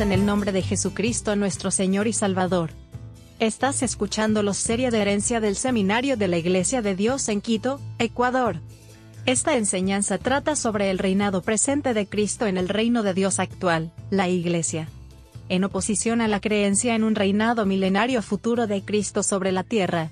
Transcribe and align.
en 0.00 0.12
el 0.12 0.24
nombre 0.24 0.52
de 0.52 0.62
Jesucristo 0.62 1.36
nuestro 1.36 1.70
Señor 1.70 2.06
y 2.06 2.12
Salvador. 2.12 2.70
Estás 3.38 3.82
escuchando 3.82 4.42
los 4.42 4.56
serie 4.56 4.90
de 4.90 5.00
herencia 5.00 5.40
del 5.40 5.56
Seminario 5.56 6.16
de 6.16 6.28
la 6.28 6.38
Iglesia 6.38 6.80
de 6.80 6.94
Dios 6.94 7.28
en 7.28 7.40
Quito, 7.40 7.80
Ecuador. 7.98 8.60
Esta 9.26 9.56
enseñanza 9.56 10.18
trata 10.18 10.56
sobre 10.56 10.90
el 10.90 10.98
reinado 10.98 11.42
presente 11.42 11.92
de 11.92 12.06
Cristo 12.06 12.46
en 12.46 12.56
el 12.56 12.68
reino 12.68 13.02
de 13.02 13.14
Dios 13.14 13.38
actual, 13.38 13.92
la 14.10 14.28
Iglesia. 14.28 14.88
En 15.48 15.64
oposición 15.64 16.20
a 16.20 16.28
la 16.28 16.40
creencia 16.40 16.94
en 16.94 17.04
un 17.04 17.14
reinado 17.14 17.66
milenario 17.66 18.22
futuro 18.22 18.66
de 18.66 18.82
Cristo 18.82 19.22
sobre 19.22 19.52
la 19.52 19.64
tierra. 19.64 20.10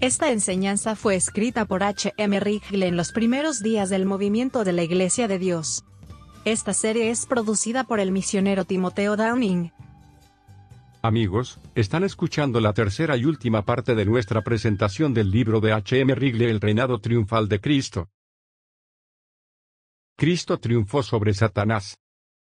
Esta 0.00 0.30
enseñanza 0.30 0.96
fue 0.96 1.16
escrita 1.16 1.64
por 1.64 1.82
H. 1.82 2.12
M. 2.18 2.38
Rigle 2.40 2.88
en 2.88 2.96
los 2.96 3.12
primeros 3.12 3.62
días 3.62 3.88
del 3.88 4.04
movimiento 4.04 4.64
de 4.64 4.72
la 4.72 4.82
Iglesia 4.82 5.28
de 5.28 5.38
Dios. 5.38 5.84
Esta 6.44 6.74
serie 6.74 7.08
es 7.08 7.24
producida 7.24 7.84
por 7.84 8.00
el 8.00 8.12
misionero 8.12 8.66
Timoteo 8.66 9.16
Downing. 9.16 9.72
Amigos, 11.00 11.58
están 11.74 12.04
escuchando 12.04 12.60
la 12.60 12.74
tercera 12.74 13.16
y 13.16 13.24
última 13.24 13.62
parte 13.62 13.94
de 13.94 14.04
nuestra 14.04 14.42
presentación 14.42 15.14
del 15.14 15.30
libro 15.30 15.60
de 15.60 15.72
H.M. 15.72 16.14
Rigle 16.14 16.50
El 16.50 16.60
reinado 16.60 16.98
triunfal 16.98 17.48
de 17.48 17.62
Cristo. 17.62 18.10
Cristo 20.18 20.58
triunfó 20.58 21.02
sobre 21.02 21.32
Satanás. 21.32 21.96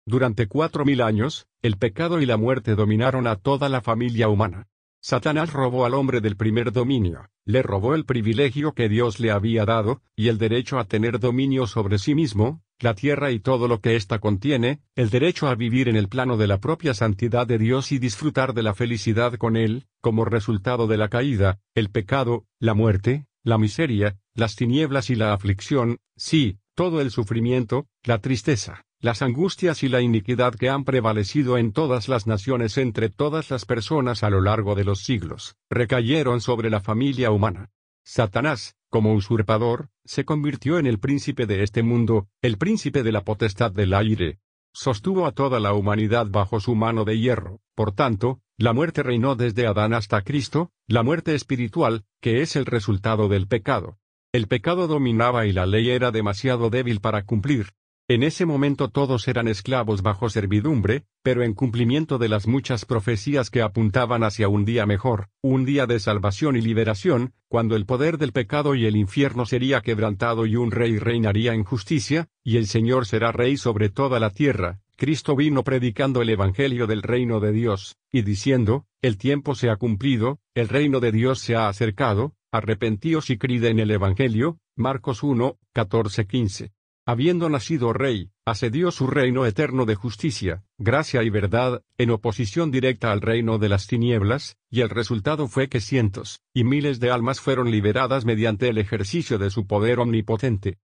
Durante 0.05 0.47
cuatro 0.47 0.85
mil 0.85 1.01
años, 1.01 1.47
el 1.61 1.77
pecado 1.77 2.21
y 2.21 2.25
la 2.25 2.37
muerte 2.37 2.75
dominaron 2.75 3.27
a 3.27 3.35
toda 3.35 3.67
la 3.67 3.81
familia 3.81 4.29
humana. 4.29 4.67
Satanás 5.03 5.51
robó 5.51 5.85
al 5.85 5.95
hombre 5.95 6.21
del 6.21 6.37
primer 6.37 6.71
dominio, 6.71 7.27
le 7.43 7.63
robó 7.63 7.95
el 7.95 8.05
privilegio 8.05 8.73
que 8.73 8.87
Dios 8.87 9.19
le 9.19 9.31
había 9.31 9.65
dado, 9.65 10.03
y 10.15 10.27
el 10.27 10.37
derecho 10.37 10.77
a 10.77 10.85
tener 10.85 11.19
dominio 11.19 11.65
sobre 11.65 11.97
sí 11.97 12.13
mismo, 12.13 12.61
la 12.79 12.93
tierra 12.93 13.31
y 13.31 13.39
todo 13.39 13.67
lo 13.67 13.81
que 13.81 13.95
ésta 13.95 14.19
contiene, 14.19 14.81
el 14.95 15.09
derecho 15.09 15.47
a 15.47 15.55
vivir 15.55 15.89
en 15.89 15.95
el 15.95 16.07
plano 16.07 16.37
de 16.37 16.45
la 16.45 16.59
propia 16.59 16.93
santidad 16.93 17.47
de 17.47 17.57
Dios 17.57 17.91
y 17.91 17.97
disfrutar 17.97 18.53
de 18.53 18.61
la 18.61 18.75
felicidad 18.75 19.33
con 19.33 19.57
Él, 19.57 19.87
como 20.01 20.23
resultado 20.23 20.85
de 20.85 20.97
la 20.97 21.09
caída, 21.09 21.59
el 21.73 21.89
pecado, 21.89 22.45
la 22.59 22.75
muerte, 22.75 23.25
la 23.43 23.57
miseria, 23.57 24.19
las 24.35 24.55
tinieblas 24.55 25.09
y 25.09 25.15
la 25.15 25.33
aflicción, 25.33 25.97
sí, 26.15 26.59
todo 26.75 27.01
el 27.01 27.09
sufrimiento, 27.09 27.87
la 28.03 28.19
tristeza, 28.19 28.85
las 29.01 29.23
angustias 29.23 29.81
y 29.83 29.89
la 29.89 30.01
iniquidad 30.01 30.53
que 30.53 30.69
han 30.69 30.83
prevalecido 30.83 31.57
en 31.57 31.73
todas 31.73 32.07
las 32.07 32.27
naciones 32.27 32.77
entre 32.77 33.09
todas 33.09 33.49
las 33.49 33.65
personas 33.65 34.23
a 34.23 34.29
lo 34.29 34.41
largo 34.41 34.75
de 34.75 34.83
los 34.83 35.03
siglos, 35.03 35.55
recayeron 35.69 36.39
sobre 36.39 36.69
la 36.69 36.79
familia 36.79 37.31
humana. 37.31 37.71
Satanás, 38.03 38.75
como 38.89 39.13
usurpador, 39.13 39.89
se 40.05 40.23
convirtió 40.23 40.77
en 40.77 40.85
el 40.85 40.99
príncipe 40.99 41.47
de 41.47 41.63
este 41.63 41.81
mundo, 41.81 42.27
el 42.41 42.57
príncipe 42.57 43.03
de 43.03 43.11
la 43.11 43.23
potestad 43.23 43.71
del 43.71 43.93
aire. 43.93 44.39
Sostuvo 44.73 45.25
a 45.25 45.31
toda 45.31 45.59
la 45.59 45.73
humanidad 45.73 46.27
bajo 46.29 46.59
su 46.59 46.75
mano 46.75 47.03
de 47.03 47.19
hierro, 47.19 47.59
por 47.75 47.91
tanto, 47.93 48.39
la 48.57 48.73
muerte 48.73 49.01
reinó 49.01 49.35
desde 49.35 49.65
Adán 49.65 49.93
hasta 49.93 50.21
Cristo, 50.21 50.71
la 50.87 51.01
muerte 51.01 51.33
espiritual, 51.33 52.05
que 52.21 52.41
es 52.41 52.55
el 52.55 52.67
resultado 52.67 53.27
del 53.27 53.47
pecado. 53.47 53.97
El 54.31 54.47
pecado 54.47 54.87
dominaba 54.87 55.45
y 55.47 55.51
la 55.51 55.65
ley 55.65 55.89
era 55.89 56.11
demasiado 56.11 56.69
débil 56.69 57.01
para 57.01 57.23
cumplir. 57.23 57.71
En 58.11 58.23
ese 58.23 58.45
momento 58.45 58.89
todos 58.89 59.25
eran 59.29 59.47
esclavos 59.47 60.01
bajo 60.01 60.29
servidumbre, 60.29 61.05
pero 61.23 61.43
en 61.43 61.53
cumplimiento 61.53 62.17
de 62.17 62.27
las 62.27 62.45
muchas 62.45 62.83
profecías 62.83 63.49
que 63.49 63.61
apuntaban 63.61 64.21
hacia 64.25 64.49
un 64.49 64.65
día 64.65 64.85
mejor, 64.85 65.29
un 65.41 65.63
día 65.63 65.85
de 65.85 65.97
salvación 65.97 66.57
y 66.57 66.61
liberación, 66.61 67.31
cuando 67.47 67.77
el 67.77 67.85
poder 67.85 68.17
del 68.17 68.33
pecado 68.33 68.75
y 68.75 68.85
el 68.85 68.97
infierno 68.97 69.45
sería 69.45 69.79
quebrantado 69.79 70.45
y 70.45 70.57
un 70.57 70.71
rey 70.71 70.99
reinaría 70.99 71.53
en 71.53 71.63
justicia, 71.63 72.27
y 72.43 72.57
el 72.57 72.67
Señor 72.67 73.05
será 73.05 73.31
rey 73.31 73.55
sobre 73.55 73.87
toda 73.87 74.19
la 74.19 74.31
tierra, 74.31 74.81
Cristo 74.97 75.37
vino 75.37 75.63
predicando 75.63 76.21
el 76.21 76.31
Evangelio 76.31 76.87
del 76.87 77.03
reino 77.03 77.39
de 77.39 77.53
Dios, 77.53 77.95
y 78.11 78.23
diciendo, 78.23 78.87
el 79.01 79.17
tiempo 79.17 79.55
se 79.55 79.69
ha 79.69 79.77
cumplido, 79.77 80.39
el 80.53 80.67
reino 80.67 80.99
de 80.99 81.13
Dios 81.13 81.39
se 81.39 81.55
ha 81.55 81.69
acercado, 81.69 82.33
arrepentíos 82.51 83.29
y 83.29 83.37
cride 83.37 83.69
en 83.69 83.79
el 83.79 83.89
Evangelio, 83.89 84.57
Marcos 84.75 85.23
1, 85.23 85.57
14-15 85.73 86.71
habiendo 87.05 87.49
nacido 87.49 87.93
rey, 87.93 88.31
asedió 88.45 88.91
su 88.91 89.07
reino 89.07 89.45
eterno 89.45 89.85
de 89.85 89.95
justicia, 89.95 90.63
gracia 90.77 91.23
y 91.23 91.29
verdad, 91.29 91.81
en 91.97 92.11
oposición 92.11 92.71
directa 92.71 93.11
al 93.11 93.21
reino 93.21 93.57
de 93.57 93.69
las 93.69 93.87
tinieblas, 93.87 94.57
y 94.69 94.81
el 94.81 94.89
resultado 94.89 95.47
fue 95.47 95.69
que 95.69 95.81
cientos 95.81 96.41
y 96.53 96.63
miles 96.63 96.99
de 96.99 97.11
almas 97.11 97.39
fueron 97.39 97.71
liberadas 97.71 98.25
mediante 98.25 98.69
el 98.69 98.77
ejercicio 98.77 99.37
de 99.37 99.49
su 99.49 99.65
poder 99.65 99.99
omnipotente. 99.99 100.79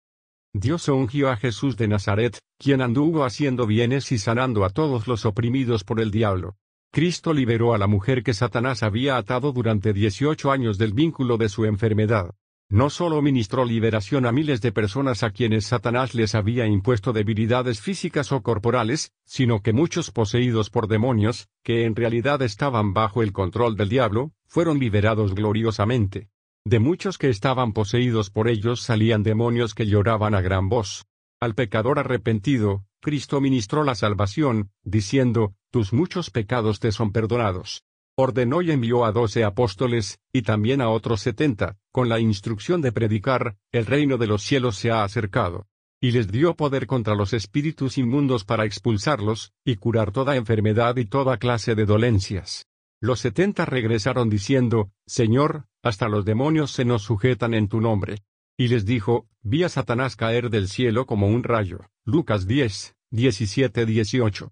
Dios 0.54 0.88
ungió 0.88 1.30
a 1.30 1.38
Jesús 1.38 1.78
de 1.78 1.88
Nazaret, 1.88 2.40
quien 2.58 2.82
anduvo 2.82 3.26
haciendo 3.26 3.68
bienes 3.68 4.12
y 4.12 4.18
sanando 4.18 4.66
a 4.66 4.70
todos 4.70 5.08
los 5.08 5.26
oprimidos 5.26 5.84
por 5.84 6.00
el 6.00 6.10
diablo. 6.10 6.58
Cristo 6.92 7.34
liberó 7.34 7.74
a 7.74 7.78
la 7.78 7.86
mujer 7.86 8.24
que 8.24 8.34
Satanás 8.34 8.82
había 8.82 9.18
atado 9.18 9.52
durante 9.52 9.94
dieciocho 9.94 10.52
años 10.52 10.78
del 10.78 10.94
vínculo 10.94 11.38
de 11.38 11.50
su 11.50 11.66
enfermedad. 11.66 12.34
No 12.70 12.90
solo 12.90 13.22
ministró 13.22 13.64
liberación 13.64 14.26
a 14.26 14.34
miles 14.34 14.60
de 14.60 14.74
personas 14.74 15.24
a 15.24 15.32
quienes 15.32 15.68
Satanás 15.68 16.14
les 16.14 16.36
había 16.36 16.68
impuesto 16.68 17.14
debilidades 17.14 17.80
físicas 17.80 18.34
o 18.34 18.44
corporales, 18.44 19.14
sino 19.24 19.62
que 19.62 19.72
muchos 19.72 20.12
poseídos 20.12 20.70
por 20.70 20.90
demonios, 20.90 21.48
que 21.64 21.86
en 21.86 21.96
realidad 21.96 22.42
estaban 22.42 22.94
bajo 22.94 23.24
el 23.24 23.32
control 23.32 23.78
del 23.78 23.88
diablo, 23.88 24.34
fueron 24.48 24.80
liberados 24.80 25.34
gloriosamente. 25.34 26.28
De 26.66 26.80
muchos 26.80 27.18
que 27.18 27.30
estaban 27.30 27.72
poseídos 27.72 28.32
por 28.32 28.50
ellos 28.50 28.82
salían 28.82 29.24
demonios 29.24 29.74
que 29.74 29.88
lloraban 29.88 30.36
a 30.36 30.42
gran 30.42 30.68
voz. 30.68 31.06
Al 31.40 31.56
pecador 31.56 32.00
arrepentido, 32.00 32.84
Cristo 33.00 33.40
ministró 33.40 33.86
la 33.86 33.96
salvación, 33.96 34.72
diciendo, 34.84 35.54
Tus 35.72 35.94
muchos 35.94 36.32
pecados 36.32 36.82
te 36.82 36.92
son 36.92 37.14
perdonados 37.14 37.87
ordenó 38.20 38.64
y 38.64 38.72
envió 38.72 39.06
a 39.06 39.12
doce 39.12 39.44
apóstoles, 39.44 40.20
y 40.34 40.42
también 40.42 40.82
a 40.82 40.90
otros 40.90 41.22
setenta, 41.22 41.78
con 41.92 42.10
la 42.10 42.20
instrucción 42.20 42.82
de 42.82 42.92
predicar, 42.92 43.58
el 43.72 43.86
reino 43.86 44.18
de 44.18 44.26
los 44.26 44.42
cielos 44.42 44.76
se 44.76 44.90
ha 44.90 45.04
acercado. 45.04 45.68
Y 46.02 46.12
les 46.12 46.28
dio 46.28 46.56
poder 46.56 46.88
contra 46.88 47.14
los 47.14 47.34
espíritus 47.34 48.00
inmundos 48.00 48.44
para 48.44 48.66
expulsarlos, 48.66 49.54
y 49.64 49.76
curar 49.76 50.12
toda 50.12 50.36
enfermedad 50.36 50.98
y 50.98 51.06
toda 51.06 51.38
clase 51.38 51.76
de 51.76 51.86
dolencias. 51.86 52.66
Los 53.00 53.20
setenta 53.20 53.66
regresaron 53.66 54.30
diciendo, 54.30 54.90
Señor, 55.06 55.66
hasta 55.84 56.10
los 56.10 56.26
demonios 56.26 56.72
se 56.72 56.86
nos 56.86 57.04
sujetan 57.04 57.54
en 57.54 57.68
tu 57.68 57.82
nombre. 57.82 58.24
Y 58.58 58.70
les 58.70 58.86
dijo, 58.86 59.28
vi 59.44 59.64
a 59.64 59.70
Satanás 59.70 60.16
caer 60.16 60.50
del 60.50 60.68
cielo 60.68 61.06
como 61.06 61.28
un 61.28 61.44
rayo. 61.44 61.82
Lucas 62.04 62.48
10, 62.48 62.96
17-18. 63.12 64.52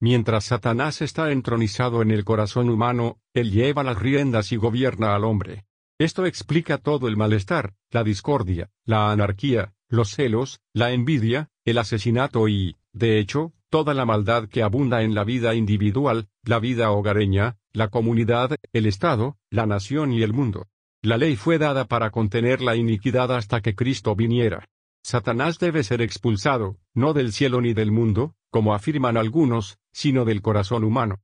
Mientras 0.00 0.44
Satanás 0.44 1.00
está 1.02 1.30
entronizado 1.32 2.02
en 2.02 2.10
el 2.10 2.24
corazón 2.24 2.68
humano, 2.68 3.18
él 3.32 3.50
lleva 3.50 3.82
las 3.82 3.98
riendas 3.98 4.52
y 4.52 4.56
gobierna 4.56 5.14
al 5.14 5.24
hombre. 5.24 5.64
Esto 5.98 6.26
explica 6.26 6.78
todo 6.78 7.08
el 7.08 7.16
malestar, 7.16 7.74
la 7.90 8.02
discordia, 8.02 8.70
la 8.84 9.12
anarquía, 9.12 9.72
los 9.88 10.10
celos, 10.10 10.60
la 10.72 10.92
envidia, 10.92 11.50
el 11.64 11.78
asesinato 11.78 12.48
y, 12.48 12.76
de 12.92 13.18
hecho, 13.18 13.52
toda 13.70 13.94
la 13.94 14.04
maldad 14.04 14.48
que 14.48 14.62
abunda 14.62 15.02
en 15.02 15.14
la 15.14 15.24
vida 15.24 15.54
individual, 15.54 16.28
la 16.42 16.58
vida 16.58 16.90
hogareña, 16.90 17.56
la 17.72 17.88
comunidad, 17.88 18.56
el 18.72 18.86
Estado, 18.86 19.36
la 19.50 19.66
nación 19.66 20.12
y 20.12 20.22
el 20.22 20.32
mundo. 20.32 20.68
La 21.02 21.16
ley 21.16 21.36
fue 21.36 21.58
dada 21.58 21.84
para 21.86 22.10
contener 22.10 22.60
la 22.60 22.76
iniquidad 22.76 23.34
hasta 23.34 23.60
que 23.60 23.74
Cristo 23.74 24.14
viniera. 24.16 24.68
Satanás 25.02 25.58
debe 25.58 25.84
ser 25.84 26.00
expulsado, 26.00 26.78
no 26.94 27.12
del 27.12 27.32
cielo 27.32 27.60
ni 27.60 27.74
del 27.74 27.92
mundo, 27.92 28.34
como 28.50 28.74
afirman 28.74 29.16
algunos, 29.16 29.76
sino 29.94 30.26
del 30.26 30.42
corazón 30.42 30.84
humano. 30.84 31.22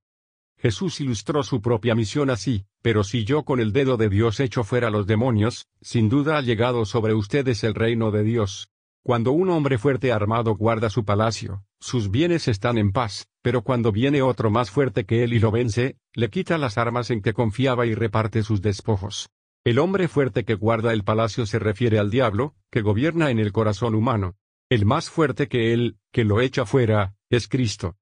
Jesús 0.57 1.01
ilustró 1.01 1.43
su 1.43 1.61
propia 1.61 1.95
misión 1.95 2.31
así, 2.31 2.67
pero 2.83 3.03
si 3.03 3.25
yo 3.25 3.45
con 3.45 3.61
el 3.61 3.73
dedo 3.73 3.97
de 3.97 4.09
Dios 4.09 4.41
echo 4.41 4.63
fuera 4.63 4.91
los 4.91 5.07
demonios, 5.07 5.67
sin 5.81 6.09
duda 6.09 6.39
ha 6.39 6.41
llegado 6.41 6.85
sobre 6.85 7.13
ustedes 7.15 7.65
el 7.65 7.75
reino 7.75 8.11
de 8.11 8.23
Dios. 8.23 8.71
Cuando 9.03 9.33
un 9.33 9.51
hombre 9.51 9.79
fuerte 9.79 10.13
armado 10.13 10.55
guarda 10.55 10.89
su 10.91 11.05
palacio, 11.05 11.65
sus 11.81 12.11
bienes 12.11 12.47
están 12.47 12.79
en 12.79 12.93
paz, 12.93 13.27
pero 13.43 13.63
cuando 13.63 13.91
viene 13.91 14.21
otro 14.23 14.51
más 14.51 14.71
fuerte 14.71 15.05
que 15.05 15.25
él 15.25 15.33
y 15.33 15.41
lo 15.41 15.51
vence, 15.51 15.97
le 16.13 16.29
quita 16.29 16.59
las 16.59 16.79
armas 16.79 17.11
en 17.11 17.23
que 17.23 17.33
confiaba 17.33 17.87
y 17.87 17.95
reparte 17.95 18.43
sus 18.43 18.61
despojos. 18.61 19.31
El 19.65 19.79
hombre 19.79 20.09
fuerte 20.09 20.45
que 20.45 20.55
guarda 20.55 20.93
el 20.93 21.05
palacio 21.05 21.47
se 21.47 21.59
refiere 21.59 21.99
al 21.99 22.11
diablo, 22.11 22.55
que 22.71 22.83
gobierna 22.83 23.31
en 23.31 23.39
el 23.39 23.53
corazón 23.53 23.95
humano. 23.95 24.37
El 24.69 24.87
más 24.87 25.11
fuerte 25.11 25.49
que 25.49 25.73
él, 25.73 25.97
que 26.13 26.25
lo 26.25 26.41
echa 26.41 26.67
fuera, 26.67 27.17
es 27.31 27.49
Cristo. 27.49 27.97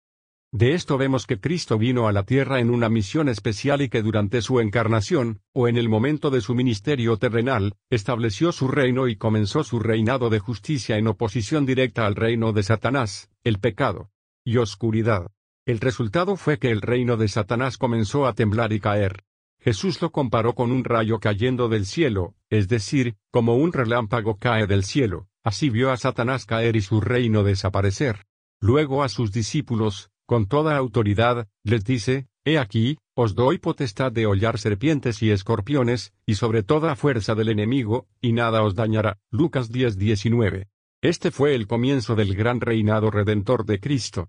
De 0.51 0.73
esto 0.73 0.97
vemos 0.97 1.27
que 1.27 1.39
Cristo 1.39 1.77
vino 1.77 2.09
a 2.09 2.13
la 2.13 2.23
tierra 2.23 2.59
en 2.59 2.71
una 2.71 2.89
misión 2.89 3.29
especial 3.29 3.83
y 3.83 3.91
que 3.91 4.01
durante 4.01 4.41
su 4.41 4.61
encarnación, 4.61 5.43
o 5.53 5.69
en 5.69 5.77
el 5.77 5.91
momento 5.91 6.31
de 6.31 6.41
su 6.41 6.55
ministerio 6.55 7.19
terrenal, 7.19 7.75
estableció 7.91 8.51
su 8.53 8.67
reino 8.69 9.09
y 9.09 9.17
comenzó 9.17 9.63
su 9.63 9.79
reinado 9.79 10.31
de 10.31 10.39
justicia 10.39 10.97
en 10.97 11.07
oposición 11.07 11.67
directa 11.67 12.07
al 12.07 12.15
reino 12.15 12.55
de 12.55 12.63
Satanás, 12.63 13.29
el 13.45 13.59
pecado 13.59 14.11
y 14.43 14.57
oscuridad. 14.57 15.31
El 15.67 15.81
resultado 15.81 16.37
fue 16.37 16.59
que 16.59 16.71
el 16.71 16.81
reino 16.81 17.19
de 17.19 17.29
Satanás 17.29 17.77
comenzó 17.77 18.27
a 18.27 18.33
temblar 18.33 18.73
y 18.73 18.81
caer. 18.81 19.25
Jesús 19.61 20.01
lo 20.01 20.13
comparó 20.13 20.55
con 20.55 20.73
un 20.73 20.85
rayo 20.85 21.19
cayendo 21.19 21.69
del 21.69 21.85
cielo, 21.85 22.35
es 22.49 22.69
decir, 22.69 23.17
como 23.31 23.57
un 23.57 23.75
relámpago 23.75 24.39
cae 24.39 24.67
del 24.67 24.85
cielo, 24.85 25.29
así 25.45 25.69
vio 25.69 25.91
a 25.91 25.99
Satanás 25.99 26.47
caer 26.47 26.77
y 26.77 26.81
su 26.81 27.03
reino 27.03 27.43
desaparecer. 27.43 28.25
Luego 28.61 29.03
a 29.03 29.11
sus 29.11 29.31
discípulos, 29.31 30.11
con 30.29 30.45
toda 30.45 30.77
autoridad, 30.77 31.49
les 31.65 31.87
dice, 31.87 32.27
He 32.45 32.59
aquí, 32.59 32.99
os 33.17 33.35
doy 33.35 33.57
potestad 33.57 34.13
de 34.13 34.27
hollar 34.27 34.59
serpientes 34.59 35.23
y 35.23 35.31
escorpiones, 35.31 36.13
y 36.27 36.35
sobre 36.35 36.63
toda 36.63 36.97
fuerza 36.97 37.35
del 37.35 37.49
enemigo, 37.49 38.07
y 38.21 38.35
nada 38.35 38.63
os 38.63 38.75
dañará. 38.75 39.17
Lucas 39.31 39.73
10:19. 39.73 40.67
Este 41.01 41.31
fue 41.31 41.55
el 41.55 41.67
comienzo 41.67 42.15
del 42.15 42.35
gran 42.35 42.61
reinado 42.61 43.11
redentor 43.11 43.65
de 43.65 43.81
Cristo. 43.81 44.29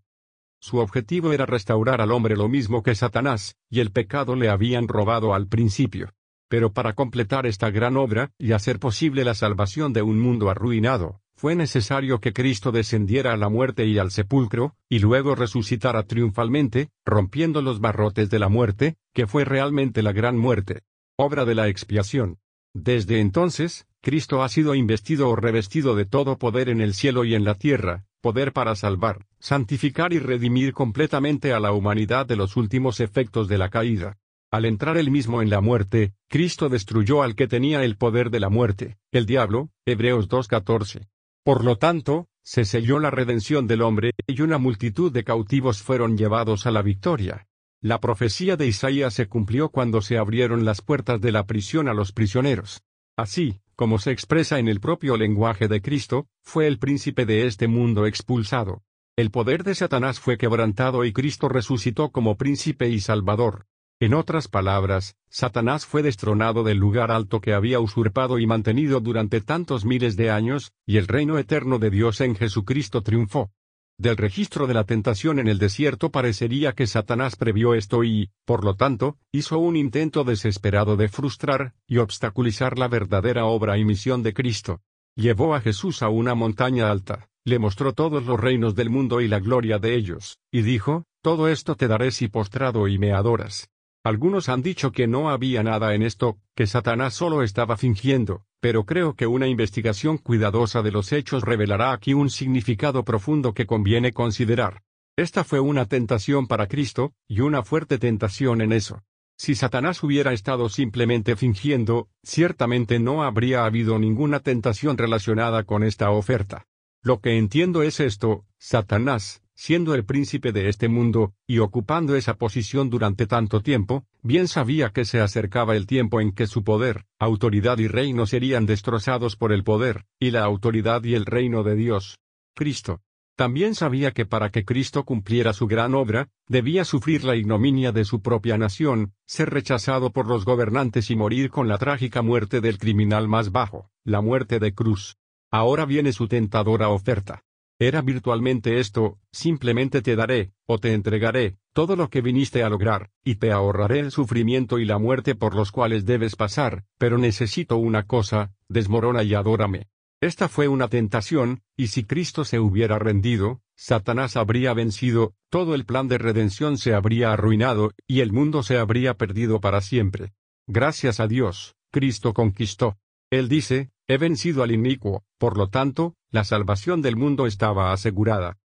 Su 0.62 0.78
objetivo 0.78 1.34
era 1.34 1.46
restaurar 1.46 2.00
al 2.00 2.14
hombre 2.14 2.38
lo 2.38 2.48
mismo 2.48 2.82
que 2.82 2.96
Satanás, 2.96 3.58
y 3.70 3.82
el 3.82 3.92
pecado 3.92 4.38
le 4.38 4.48
habían 4.48 4.88
robado 4.88 5.34
al 5.34 5.48
principio. 5.48 6.14
Pero 6.48 6.72
para 6.72 6.94
completar 6.94 7.46
esta 7.46 7.72
gran 7.72 7.98
obra, 7.98 8.32
y 8.38 8.54
hacer 8.54 8.80
posible 8.80 9.26
la 9.26 9.34
salvación 9.34 9.92
de 9.92 10.02
un 10.02 10.18
mundo 10.22 10.50
arruinado, 10.50 11.20
fue 11.40 11.56
necesario 11.56 12.20
que 12.20 12.34
Cristo 12.34 12.74
descendiera 12.74 13.32
a 13.32 13.38
la 13.38 13.48
muerte 13.48 13.86
y 13.86 13.98
al 13.98 14.12
sepulcro, 14.12 14.76
y 14.90 15.00
luego 15.00 15.36
resucitara 15.36 16.04
triunfalmente, 16.04 16.90
rompiendo 17.06 17.62
los 17.62 17.80
barrotes 17.80 18.30
de 18.30 18.40
la 18.40 18.50
muerte, 18.50 18.98
que 19.14 19.26
fue 19.26 19.46
realmente 19.46 20.04
la 20.04 20.12
gran 20.12 20.38
muerte. 20.38 20.82
Obra 21.18 21.46
de 21.46 21.56
la 21.56 21.70
expiación. 21.70 22.40
Desde 22.74 23.22
entonces, 23.22 23.88
Cristo 24.02 24.44
ha 24.44 24.50
sido 24.50 24.76
investido 24.76 25.30
o 25.30 25.38
revestido 25.38 25.96
de 25.96 26.04
todo 26.04 26.38
poder 26.38 26.68
en 26.68 26.82
el 26.82 26.94
cielo 26.94 27.24
y 27.24 27.36
en 27.36 27.46
la 27.46 27.56
tierra, 27.56 28.04
poder 28.20 28.52
para 28.52 28.76
salvar, 28.76 29.26
santificar 29.40 30.12
y 30.12 30.20
redimir 30.20 30.74
completamente 30.74 31.54
a 31.54 31.62
la 31.62 31.72
humanidad 31.72 32.26
de 32.26 32.36
los 32.36 32.58
últimos 32.58 33.00
efectos 33.00 33.48
de 33.48 33.58
la 33.58 33.70
caída. 33.70 34.18
Al 34.52 34.66
entrar 34.66 34.98
él 34.98 35.10
mismo 35.10 35.42
en 35.42 35.50
la 35.50 35.62
muerte, 35.62 36.12
Cristo 36.28 36.68
destruyó 36.68 37.24
al 37.24 37.36
que 37.36 37.48
tenía 37.48 37.82
el 37.86 37.96
poder 37.96 38.30
de 38.30 38.42
la 38.42 38.50
muerte, 38.50 38.98
el 39.14 39.26
diablo, 39.26 39.70
Hebreos 39.86 40.28
2.14. 40.28 41.08
Por 41.44 41.64
lo 41.64 41.78
tanto, 41.78 42.28
se 42.44 42.66
selló 42.66 43.00
la 43.00 43.12
redención 43.12 43.68
del 43.68 43.82
hombre, 43.82 44.12
y 44.28 44.42
una 44.42 44.58
multitud 44.58 45.12
de 45.12 45.24
cautivos 45.24 45.82
fueron 45.82 46.18
llevados 46.18 46.66
a 46.66 46.72
la 46.72 46.82
victoria. 46.82 47.48
La 47.82 48.02
profecía 48.02 48.58
de 48.58 48.68
Isaías 48.68 49.14
se 49.14 49.28
cumplió 49.28 49.70
cuando 49.70 50.02
se 50.02 50.18
abrieron 50.18 50.66
las 50.66 50.82
puertas 50.82 51.22
de 51.22 51.32
la 51.32 51.46
prisión 51.46 51.88
a 51.88 51.94
los 51.94 52.12
prisioneros. 52.12 52.82
Así, 53.16 53.62
como 53.76 54.00
se 54.00 54.12
expresa 54.12 54.60
en 54.60 54.68
el 54.68 54.82
propio 54.82 55.16
lenguaje 55.16 55.70
de 55.70 55.82
Cristo, 55.82 56.28
fue 56.44 56.68
el 56.68 56.78
príncipe 56.80 57.26
de 57.26 57.48
este 57.48 57.70
mundo 57.70 58.06
expulsado. 58.06 58.84
El 59.16 59.32
poder 59.32 59.64
de 59.64 59.76
Satanás 59.76 60.20
fue 60.20 60.38
quebrantado 60.38 61.06
y 61.06 61.14
Cristo 61.14 61.48
resucitó 61.48 62.12
como 62.12 62.36
príncipe 62.36 62.90
y 62.90 63.00
salvador. 63.00 63.69
En 64.02 64.14
otras 64.14 64.48
palabras, 64.48 65.18
Satanás 65.28 65.86
fue 65.86 66.02
destronado 66.02 66.64
del 66.64 66.78
lugar 66.78 67.12
alto 67.12 67.42
que 67.42 67.54
había 67.54 67.82
usurpado 67.82 68.40
y 68.40 68.48
mantenido 68.48 69.02
durante 69.02 69.42
tantos 69.42 69.84
miles 69.84 70.16
de 70.16 70.32
años, 70.32 70.72
y 70.86 70.96
el 70.96 71.08
reino 71.08 71.38
eterno 71.38 71.80
de 71.80 71.90
Dios 71.90 72.22
en 72.22 72.34
Jesucristo 72.38 73.02
triunfó. 73.02 73.52
Del 73.98 74.16
registro 74.16 74.68
de 74.68 74.74
la 74.74 74.86
tentación 74.86 75.38
en 75.38 75.50
el 75.50 75.58
desierto 75.58 76.12
parecería 76.12 76.72
que 76.72 76.88
Satanás 76.88 77.36
previó 77.36 77.74
esto 77.74 78.06
y, 78.06 78.32
por 78.46 78.64
lo 78.64 78.76
tanto, 78.76 79.18
hizo 79.34 79.60
un 79.60 79.76
intento 79.76 80.24
desesperado 80.24 80.96
de 80.96 81.10
frustrar 81.10 81.74
y 81.86 81.98
obstaculizar 81.98 82.80
la 82.80 82.88
verdadera 82.88 83.44
obra 83.48 83.78
y 83.78 83.84
misión 83.84 84.24
de 84.24 84.34
Cristo. 84.34 84.80
Llevó 85.14 85.56
a 85.56 85.60
Jesús 85.60 86.04
a 86.04 86.08
una 86.08 86.36
montaña 86.36 86.90
alta, 86.90 87.28
le 87.44 87.60
mostró 87.60 87.92
todos 87.92 88.26
los 88.26 88.40
reinos 88.40 88.76
del 88.76 88.90
mundo 88.90 89.20
y 89.20 89.28
la 89.28 89.42
gloria 89.42 89.78
de 89.78 89.96
ellos, 89.96 90.40
y 90.50 90.62
dijo, 90.62 91.04
Todo 91.22 91.50
esto 91.50 91.76
te 91.76 91.90
daré 91.90 92.12
si 92.12 92.30
postrado 92.30 92.88
y 92.88 92.98
me 92.98 93.12
adoras. 93.12 93.70
Algunos 94.04 94.48
han 94.48 94.62
dicho 94.62 94.92
que 94.94 95.08
no 95.08 95.30
había 95.30 95.62
nada 95.62 95.94
en 95.94 96.04
esto, 96.04 96.40
que 96.56 96.68
Satanás 96.68 97.14
solo 97.14 97.44
estaba 97.44 97.76
fingiendo, 97.76 98.46
pero 98.62 98.86
creo 98.86 99.14
que 99.16 99.28
una 99.28 99.48
investigación 99.48 100.18
cuidadosa 100.18 100.82
de 100.82 100.92
los 100.92 101.12
hechos 101.12 101.44
revelará 101.44 101.92
aquí 101.92 102.14
un 102.14 102.30
significado 102.30 103.04
profundo 103.04 103.54
que 103.54 103.66
conviene 103.66 104.14
considerar. 104.14 104.84
Esta 105.18 105.44
fue 105.44 105.60
una 105.60 105.86
tentación 105.86 106.48
para 106.48 106.68
Cristo, 106.68 107.12
y 107.28 107.42
una 107.42 107.62
fuerte 107.62 107.98
tentación 107.98 108.62
en 108.62 108.72
eso. 108.72 109.04
Si 109.38 109.54
Satanás 109.54 110.02
hubiera 110.02 110.32
estado 110.32 110.70
simplemente 110.70 111.36
fingiendo, 111.36 112.08
ciertamente 112.24 113.00
no 113.00 113.24
habría 113.24 113.66
habido 113.66 114.00
ninguna 114.00 114.40
tentación 114.40 114.98
relacionada 114.98 115.64
con 115.64 115.84
esta 115.84 116.10
oferta. 116.12 116.68
Lo 117.02 117.20
que 117.20 117.38
entiendo 117.38 117.84
es 117.84 118.00
esto, 118.00 118.46
Satanás, 118.58 119.42
siendo 119.60 119.94
el 119.94 120.06
príncipe 120.06 120.54
de 120.54 120.70
este 120.70 120.88
mundo, 120.88 121.34
y 121.46 121.60
ocupando 121.60 122.16
esa 122.16 122.36
posición 122.36 122.90
durante 122.90 123.28
tanto 123.28 123.60
tiempo, 123.60 124.06
bien 124.24 124.48
sabía 124.48 124.92
que 124.92 125.04
se 125.04 125.20
acercaba 125.20 125.76
el 125.76 125.86
tiempo 125.86 126.22
en 126.22 126.32
que 126.32 126.48
su 126.48 126.64
poder, 126.64 127.04
autoridad 127.20 127.78
y 127.78 127.90
reino 127.90 128.26
serían 128.26 128.66
destrozados 128.66 129.36
por 129.36 129.52
el 129.52 129.66
poder, 129.66 130.06
y 130.18 130.32
la 130.32 130.46
autoridad 130.46 131.04
y 131.04 131.14
el 131.14 131.26
reino 131.26 131.64
de 131.64 131.76
Dios. 131.76 132.20
Cristo. 132.56 133.02
También 133.36 133.76
sabía 133.76 134.12
que 134.12 134.26
para 134.26 134.50
que 134.50 134.64
Cristo 134.64 135.04
cumpliera 135.04 135.52
su 135.52 135.68
gran 135.68 135.94
obra, 135.94 136.30
debía 136.48 136.86
sufrir 136.86 137.26
la 137.26 137.36
ignominia 137.36 137.92
de 137.92 138.06
su 138.06 138.22
propia 138.22 138.58
nación, 138.58 139.12
ser 139.26 139.50
rechazado 139.50 140.12
por 140.12 140.26
los 140.26 140.46
gobernantes 140.46 141.12
y 141.12 141.18
morir 141.18 141.50
con 141.50 141.68
la 141.68 141.78
trágica 141.78 142.22
muerte 142.22 142.62
del 142.62 142.78
criminal 142.78 143.28
más 143.28 143.52
bajo, 143.52 143.90
la 144.06 144.22
muerte 144.22 144.60
de 144.60 144.74
cruz. 144.74 145.18
Ahora 145.52 145.84
viene 145.84 146.14
su 146.14 146.30
tentadora 146.30 146.88
oferta. 146.88 147.44
Era 147.82 148.02
virtualmente 148.02 148.82
esto, 148.82 149.20
simplemente 149.32 150.02
te 150.02 150.18
daré, 150.18 150.52
o 150.66 150.80
te 150.80 150.94
entregaré, 150.94 151.56
todo 151.72 151.96
lo 151.96 152.10
que 152.10 152.20
viniste 152.20 152.62
a 152.62 152.70
lograr, 152.70 153.10
y 153.24 153.36
te 153.36 153.54
ahorraré 153.54 154.00
el 154.00 154.12
sufrimiento 154.12 154.80
y 154.80 154.86
la 154.86 154.98
muerte 154.98 155.34
por 155.34 155.56
los 155.56 155.72
cuales 155.72 156.06
debes 156.06 156.36
pasar, 156.36 156.84
pero 156.98 157.18
necesito 157.18 157.78
una 157.78 158.04
cosa, 158.04 158.52
desmorona 158.68 159.24
y 159.24 159.34
adórame. 159.34 159.88
Esta 160.20 160.50
fue 160.50 160.68
una 160.68 160.90
tentación, 160.90 161.62
y 161.78 161.88
si 161.88 162.04
Cristo 162.04 162.44
se 162.44 162.60
hubiera 162.60 163.00
rendido, 163.00 163.62
Satanás 163.78 164.36
habría 164.36 164.74
vencido, 164.74 165.34
todo 165.50 165.74
el 165.74 165.86
plan 165.86 166.10
de 166.10 166.18
redención 166.18 166.78
se 166.78 166.94
habría 166.94 167.32
arruinado, 167.32 167.94
y 168.06 168.20
el 168.20 168.34
mundo 168.34 168.62
se 168.62 168.78
habría 168.78 169.14
perdido 169.14 169.62
para 169.62 169.80
siempre. 169.80 170.34
Gracias 170.68 171.22
a 171.22 171.28
Dios, 171.28 171.78
Cristo 171.92 172.34
conquistó. 172.34 172.98
Él 173.32 173.48
dice, 173.48 173.92
he 174.10 174.18
vencido 174.18 174.64
al 174.64 174.72
inicuo, 174.72 175.24
por 175.38 175.58
lo 175.58 175.70
tanto, 175.70 176.16
la 176.32 176.44
salvación 176.44 177.02
del 177.02 177.16
mundo 177.16 177.48
estaba 177.48 177.92
asegurada. 177.92 178.58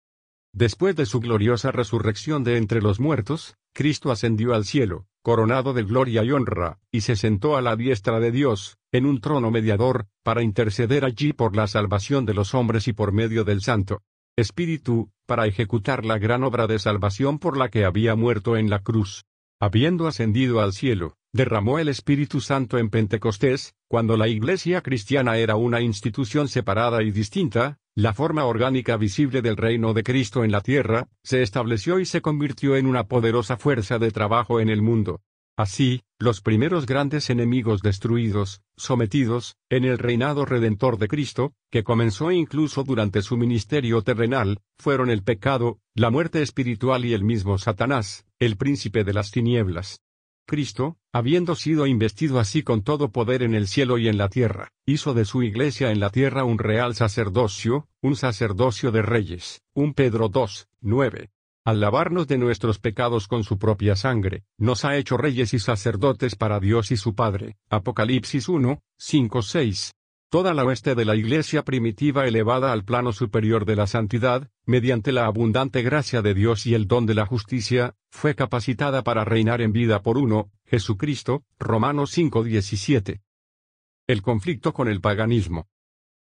Después 0.52 0.94
de 0.96 1.06
su 1.06 1.20
gloriosa 1.20 1.72
resurrección 1.72 2.44
de 2.44 2.58
entre 2.58 2.80
los 2.80 3.00
muertos, 3.00 3.56
Cristo 3.72 4.12
ascendió 4.12 4.54
al 4.54 4.64
cielo, 4.64 5.06
coronado 5.22 5.72
de 5.72 5.82
gloria 5.82 6.22
y 6.22 6.30
honra, 6.30 6.78
y 6.92 7.00
se 7.00 7.16
sentó 7.16 7.56
a 7.56 7.62
la 7.62 7.74
diestra 7.74 8.20
de 8.20 8.30
Dios, 8.30 8.76
en 8.92 9.06
un 9.06 9.20
trono 9.20 9.50
mediador, 9.50 10.06
para 10.22 10.42
interceder 10.42 11.04
allí 11.04 11.32
por 11.32 11.56
la 11.56 11.66
salvación 11.66 12.26
de 12.26 12.34
los 12.34 12.54
hombres 12.54 12.86
y 12.86 12.92
por 12.92 13.12
medio 13.12 13.44
del 13.44 13.62
Santo 13.62 14.02
Espíritu, 14.36 15.10
para 15.26 15.46
ejecutar 15.46 16.04
la 16.04 16.18
gran 16.18 16.42
obra 16.42 16.66
de 16.66 16.78
salvación 16.78 17.38
por 17.38 17.56
la 17.56 17.68
que 17.68 17.84
había 17.84 18.16
muerto 18.16 18.56
en 18.56 18.68
la 18.68 18.80
cruz. 18.80 19.24
Habiendo 19.60 20.08
ascendido 20.08 20.60
al 20.60 20.72
cielo, 20.72 21.16
derramó 21.34 21.80
el 21.80 21.88
Espíritu 21.88 22.40
Santo 22.40 22.78
en 22.78 22.90
Pentecostés, 22.90 23.74
cuando 23.88 24.16
la 24.16 24.28
Iglesia 24.28 24.80
cristiana 24.82 25.36
era 25.36 25.56
una 25.56 25.80
institución 25.80 26.46
separada 26.46 27.02
y 27.02 27.10
distinta, 27.10 27.80
la 27.96 28.14
forma 28.14 28.44
orgánica 28.44 28.96
visible 28.96 29.42
del 29.42 29.56
reino 29.56 29.94
de 29.94 30.04
Cristo 30.04 30.44
en 30.44 30.52
la 30.52 30.60
tierra, 30.60 31.08
se 31.24 31.42
estableció 31.42 31.98
y 31.98 32.06
se 32.06 32.22
convirtió 32.22 32.76
en 32.76 32.86
una 32.86 33.08
poderosa 33.08 33.56
fuerza 33.56 33.98
de 33.98 34.12
trabajo 34.12 34.60
en 34.60 34.68
el 34.68 34.80
mundo. 34.80 35.22
Así, 35.56 36.02
los 36.20 36.40
primeros 36.40 36.86
grandes 36.86 37.28
enemigos 37.30 37.82
destruidos, 37.82 38.62
sometidos, 38.76 39.56
en 39.70 39.84
el 39.84 39.98
reinado 39.98 40.44
redentor 40.44 40.98
de 40.98 41.08
Cristo, 41.08 41.52
que 41.70 41.82
comenzó 41.82 42.30
incluso 42.30 42.84
durante 42.84 43.22
su 43.22 43.36
ministerio 43.36 44.02
terrenal, 44.02 44.60
fueron 44.78 45.10
el 45.10 45.24
pecado, 45.24 45.80
la 45.96 46.10
muerte 46.10 46.42
espiritual 46.42 47.04
y 47.04 47.12
el 47.12 47.24
mismo 47.24 47.58
Satanás, 47.58 48.24
el 48.38 48.56
príncipe 48.56 49.02
de 49.02 49.14
las 49.14 49.32
tinieblas. 49.32 50.03
Cristo, 50.46 50.96
habiendo 51.12 51.54
sido 51.56 51.86
investido 51.86 52.38
así 52.38 52.62
con 52.62 52.82
todo 52.82 53.10
poder 53.10 53.42
en 53.42 53.54
el 53.54 53.66
cielo 53.66 53.98
y 53.98 54.08
en 54.08 54.18
la 54.18 54.28
tierra, 54.28 54.72
hizo 54.86 55.14
de 55.14 55.24
su 55.24 55.42
iglesia 55.42 55.90
en 55.90 56.00
la 56.00 56.10
tierra 56.10 56.44
un 56.44 56.58
real 56.58 56.94
sacerdocio, 56.94 57.88
un 58.02 58.16
sacerdocio 58.16 58.92
de 58.92 59.02
reyes. 59.02 59.62
Un 59.74 59.94
Pedro 59.94 60.28
2, 60.28 60.68
9. 60.80 61.30
Al 61.64 61.80
lavarnos 61.80 62.28
de 62.28 62.38
nuestros 62.38 62.78
pecados 62.78 63.26
con 63.26 63.42
su 63.42 63.58
propia 63.58 63.96
sangre, 63.96 64.44
nos 64.58 64.84
ha 64.84 64.96
hecho 64.96 65.16
reyes 65.16 65.54
y 65.54 65.58
sacerdotes 65.58 66.36
para 66.36 66.60
Dios 66.60 66.90
y 66.90 66.96
su 66.96 67.14
Padre. 67.14 67.56
Apocalipsis 67.70 68.48
1, 68.48 68.82
5, 68.98 69.42
6 69.42 69.94
toda 70.34 70.52
la 70.52 70.64
oeste 70.64 70.96
de 70.96 71.04
la 71.04 71.14
Iglesia 71.14 71.62
primitiva 71.62 72.26
elevada 72.26 72.72
al 72.72 72.84
plano 72.84 73.12
superior 73.12 73.64
de 73.64 73.76
la 73.76 73.86
santidad, 73.86 74.50
mediante 74.66 75.12
la 75.12 75.26
abundante 75.26 75.80
gracia 75.82 76.22
de 76.22 76.34
Dios 76.34 76.66
y 76.66 76.74
el 76.74 76.88
don 76.88 77.06
de 77.06 77.14
la 77.14 77.24
justicia, 77.24 77.94
fue 78.10 78.34
capacitada 78.34 79.04
para 79.04 79.24
reinar 79.24 79.60
en 79.60 79.70
vida 79.70 80.02
por 80.02 80.18
uno, 80.18 80.50
Jesucristo, 80.66 81.44
Romanos 81.60 82.10
5:17. 82.10 83.20
El 84.08 84.22
conflicto 84.22 84.72
con 84.72 84.88
el 84.88 85.00
paganismo. 85.00 85.68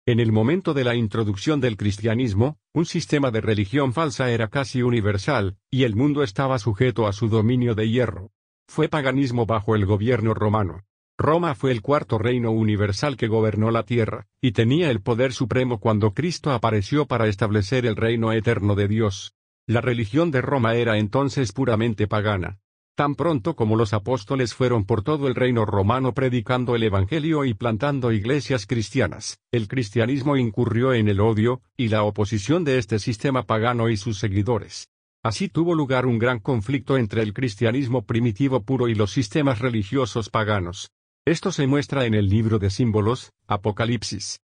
En 0.06 0.20
el 0.20 0.32
momento 0.32 0.76
de 0.76 0.84
la 0.84 0.94
introducción 0.94 1.60
del 1.60 1.76
cristianismo, 1.76 2.60
un 2.72 2.86
sistema 2.86 3.32
de 3.32 3.42
religión 3.42 3.94
falsa 3.94 4.30
era 4.30 4.48
casi 4.48 4.84
universal, 4.84 5.58
y 5.72 5.86
el 5.86 5.96
mundo 5.96 6.22
estaba 6.22 6.60
sujeto 6.60 7.08
a 7.08 7.14
su 7.14 7.30
dominio 7.30 7.74
de 7.74 7.90
hierro. 7.90 8.30
Fue 8.68 8.90
paganismo 8.90 9.48
bajo 9.48 9.74
el 9.74 9.88
gobierno 9.88 10.36
romano. 10.36 10.86
Roma 11.18 11.54
fue 11.54 11.72
el 11.72 11.82
cuarto 11.82 12.18
reino 12.18 12.52
universal 12.52 13.18
que 13.18 13.28
gobernó 13.28 13.70
la 13.70 13.84
tierra, 13.84 14.26
y 14.42 14.52
tenía 14.52 14.90
el 14.90 15.02
poder 15.02 15.32
supremo 15.32 15.80
cuando 15.80 16.14
Cristo 16.14 16.52
apareció 16.52 17.06
para 17.06 17.28
establecer 17.28 17.86
el 17.86 17.96
reino 17.96 18.34
eterno 18.34 18.74
de 18.74 18.88
Dios. 18.88 19.34
La 19.68 19.80
religión 19.80 20.32
de 20.32 20.42
Roma 20.42 20.76
era 20.76 20.98
entonces 20.98 21.52
puramente 21.52 22.08
pagana. 22.08 22.60
Tan 22.96 23.16
pronto 23.16 23.56
como 23.56 23.76
los 23.76 23.94
apóstoles 23.94 24.54
fueron 24.54 24.86
por 24.86 25.04
todo 25.04 25.28
el 25.28 25.36
reino 25.36 25.66
romano 25.66 26.14
predicando 26.14 26.76
el 26.76 26.84
Evangelio 26.84 27.46
y 27.46 27.54
plantando 27.54 28.12
iglesias 28.12 28.66
cristianas, 28.66 29.40
el 29.52 29.68
cristianismo 29.68 30.36
incurrió 30.36 30.94
en 30.94 31.08
el 31.08 31.20
odio, 31.20 31.62
y 31.78 31.90
la 31.90 32.04
oposición 32.04 32.64
de 32.64 32.80
este 32.80 32.98
sistema 33.00 33.44
pagano 33.44 33.90
y 33.90 33.98
sus 33.98 34.18
seguidores. 34.18 34.90
Así 35.24 35.48
tuvo 35.48 35.74
lugar 35.74 36.06
un 36.06 36.20
gran 36.20 36.40
conflicto 36.40 36.98
entre 36.98 37.22
el 37.22 37.34
cristianismo 37.34 38.06
primitivo 38.06 38.64
puro 38.64 38.90
y 38.90 38.96
los 38.96 39.12
sistemas 39.12 39.60
religiosos 39.60 40.30
paganos. 40.30 40.90
Esto 41.26 41.54
se 41.54 41.68
muestra 41.68 42.06
en 42.06 42.16
el 42.16 42.28
libro 42.28 42.60
de 42.60 42.70
símbolos, 42.70 43.32
Apocalipsis. 43.48 44.42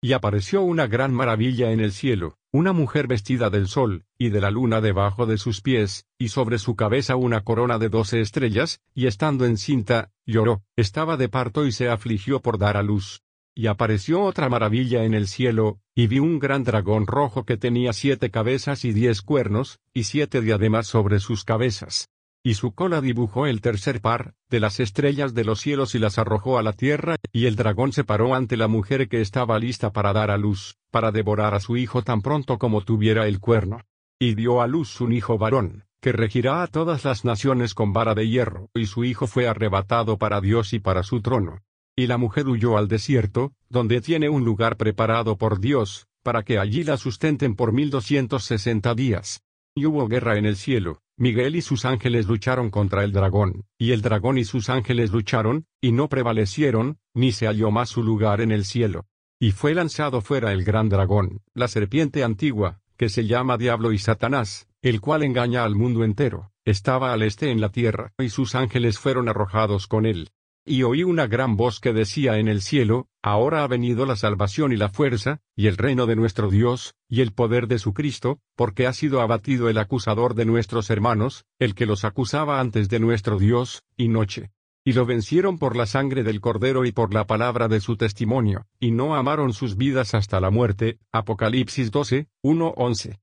Y 0.00 0.14
apareció 0.14 0.62
una 0.62 0.86
gran 0.86 1.12
maravilla 1.12 1.70
en 1.70 1.80
el 1.80 1.92
cielo, 1.92 2.38
una 2.50 2.72
mujer 2.72 3.06
vestida 3.08 3.50
del 3.50 3.68
sol, 3.68 4.06
y 4.16 4.30
de 4.30 4.40
la 4.40 4.50
luna 4.50 4.80
debajo 4.80 5.26
de 5.26 5.36
sus 5.36 5.60
pies, 5.60 6.06
y 6.18 6.28
sobre 6.28 6.58
su 6.58 6.76
cabeza 6.76 7.16
una 7.16 7.42
corona 7.42 7.78
de 7.78 7.90
doce 7.90 8.22
estrellas, 8.22 8.80
y 8.94 9.06
estando 9.06 9.44
encinta, 9.44 10.12
lloró, 10.24 10.62
estaba 10.76 11.18
de 11.18 11.28
parto 11.28 11.66
y 11.66 11.72
se 11.72 11.90
afligió 11.90 12.40
por 12.40 12.56
dar 12.56 12.78
a 12.78 12.82
luz. 12.82 13.20
Y 13.54 13.66
apareció 13.66 14.22
otra 14.22 14.48
maravilla 14.48 15.04
en 15.04 15.12
el 15.12 15.28
cielo, 15.28 15.78
y 15.94 16.06
vi 16.06 16.20
un 16.20 16.38
gran 16.38 16.64
dragón 16.64 17.06
rojo 17.06 17.44
que 17.44 17.58
tenía 17.58 17.92
siete 17.92 18.30
cabezas 18.30 18.86
y 18.86 18.94
diez 18.94 19.20
cuernos, 19.20 19.78
y 19.92 20.04
siete 20.04 20.40
diademas 20.40 20.86
sobre 20.86 21.20
sus 21.20 21.44
cabezas 21.44 22.08
y 22.46 22.54
su 22.54 22.72
cola 22.72 23.00
dibujó 23.00 23.46
el 23.46 23.62
tercer 23.62 24.02
par, 24.02 24.34
de 24.50 24.60
las 24.60 24.78
estrellas 24.78 25.32
de 25.32 25.44
los 25.44 25.60
cielos 25.60 25.94
y 25.94 25.98
las 25.98 26.18
arrojó 26.18 26.58
a 26.58 26.62
la 26.62 26.74
tierra, 26.74 27.16
y 27.32 27.46
el 27.46 27.56
dragón 27.56 27.92
se 27.92 28.04
paró 28.04 28.34
ante 28.34 28.58
la 28.58 28.68
mujer 28.68 29.08
que 29.08 29.22
estaba 29.22 29.58
lista 29.58 29.92
para 29.92 30.12
dar 30.12 30.30
a 30.30 30.36
luz, 30.36 30.76
para 30.90 31.10
devorar 31.10 31.54
a 31.54 31.60
su 31.60 31.78
hijo 31.78 32.02
tan 32.02 32.20
pronto 32.20 32.58
como 32.58 32.82
tuviera 32.82 33.26
el 33.26 33.40
cuerno. 33.40 33.80
Y 34.20 34.34
dio 34.34 34.60
a 34.60 34.66
luz 34.66 35.00
un 35.00 35.12
hijo 35.12 35.38
varón, 35.38 35.84
que 36.02 36.12
regirá 36.12 36.62
a 36.62 36.66
todas 36.66 37.06
las 37.06 37.24
naciones 37.24 37.72
con 37.72 37.94
vara 37.94 38.14
de 38.14 38.28
hierro, 38.28 38.68
y 38.74 38.86
su 38.86 39.04
hijo 39.04 39.26
fue 39.26 39.48
arrebatado 39.48 40.18
para 40.18 40.42
Dios 40.42 40.74
y 40.74 40.80
para 40.80 41.02
su 41.02 41.22
trono. 41.22 41.62
Y 41.96 42.08
la 42.08 42.18
mujer 42.18 42.46
huyó 42.46 42.76
al 42.76 42.88
desierto, 42.88 43.52
donde 43.70 44.02
tiene 44.02 44.28
un 44.28 44.44
lugar 44.44 44.76
preparado 44.76 45.38
por 45.38 45.60
Dios, 45.60 46.08
para 46.22 46.42
que 46.42 46.58
allí 46.58 46.84
la 46.84 46.98
sustenten 46.98 47.56
por 47.56 47.72
mil 47.72 47.88
doscientos 47.88 48.44
sesenta 48.44 48.94
días. 48.94 49.40
Y 49.74 49.86
hubo 49.86 50.06
guerra 50.08 50.36
en 50.36 50.44
el 50.44 50.56
cielo, 50.56 51.00
Miguel 51.16 51.54
y 51.54 51.62
sus 51.62 51.84
ángeles 51.84 52.26
lucharon 52.26 52.70
contra 52.70 53.04
el 53.04 53.12
dragón, 53.12 53.66
y 53.78 53.92
el 53.92 54.02
dragón 54.02 54.36
y 54.36 54.44
sus 54.44 54.68
ángeles 54.68 55.12
lucharon, 55.12 55.66
y 55.80 55.92
no 55.92 56.08
prevalecieron, 56.08 56.98
ni 57.14 57.30
se 57.30 57.46
halló 57.46 57.70
más 57.70 57.88
su 57.90 58.02
lugar 58.02 58.40
en 58.40 58.50
el 58.50 58.64
cielo. 58.64 59.06
Y 59.38 59.52
fue 59.52 59.74
lanzado 59.74 60.20
fuera 60.22 60.52
el 60.52 60.64
gran 60.64 60.88
dragón, 60.88 61.42
la 61.54 61.68
serpiente 61.68 62.24
antigua, 62.24 62.80
que 62.96 63.08
se 63.08 63.26
llama 63.26 63.58
Diablo 63.58 63.92
y 63.92 63.98
Satanás, 63.98 64.66
el 64.82 65.00
cual 65.00 65.22
engaña 65.22 65.64
al 65.64 65.76
mundo 65.76 66.02
entero, 66.02 66.50
estaba 66.64 67.12
al 67.12 67.22
este 67.22 67.50
en 67.50 67.60
la 67.60 67.68
tierra, 67.68 68.12
y 68.18 68.28
sus 68.28 68.56
ángeles 68.56 68.98
fueron 68.98 69.28
arrojados 69.28 69.86
con 69.86 70.06
él. 70.06 70.30
Y 70.66 70.82
oí 70.82 71.02
una 71.02 71.26
gran 71.26 71.56
voz 71.56 71.78
que 71.78 71.92
decía 71.92 72.38
en 72.38 72.48
el 72.48 72.62
cielo, 72.62 73.08
Ahora 73.22 73.64
ha 73.64 73.66
venido 73.66 74.04
la 74.04 74.16
salvación 74.16 74.72
y 74.72 74.76
la 74.76 74.90
fuerza, 74.90 75.40
y 75.56 75.66
el 75.66 75.78
reino 75.78 76.04
de 76.04 76.14
nuestro 76.14 76.50
Dios, 76.50 76.94
y 77.08 77.22
el 77.22 77.32
poder 77.32 77.68
de 77.68 77.78
su 77.78 77.94
Cristo, 77.94 78.38
porque 78.54 78.86
ha 78.86 78.92
sido 78.92 79.22
abatido 79.22 79.70
el 79.70 79.78
acusador 79.78 80.34
de 80.34 80.44
nuestros 80.44 80.90
hermanos, 80.90 81.46
el 81.58 81.74
que 81.74 81.86
los 81.86 82.04
acusaba 82.04 82.60
antes 82.60 82.90
de 82.90 83.00
nuestro 83.00 83.38
Dios, 83.38 83.82
y 83.96 84.08
noche. 84.08 84.52
Y 84.84 84.92
lo 84.92 85.06
vencieron 85.06 85.58
por 85.58 85.74
la 85.74 85.86
sangre 85.86 86.22
del 86.22 86.42
Cordero 86.42 86.84
y 86.84 86.92
por 86.92 87.14
la 87.14 87.26
palabra 87.26 87.68
de 87.68 87.80
su 87.80 87.96
testimonio, 87.96 88.66
y 88.78 88.90
no 88.90 89.16
amaron 89.16 89.54
sus 89.54 89.78
vidas 89.78 90.14
hasta 90.14 90.38
la 90.38 90.50
muerte. 90.50 90.98
Apocalipsis 91.10 91.90
12, 91.90 92.28
1, 92.42 92.74
11. 92.76 93.20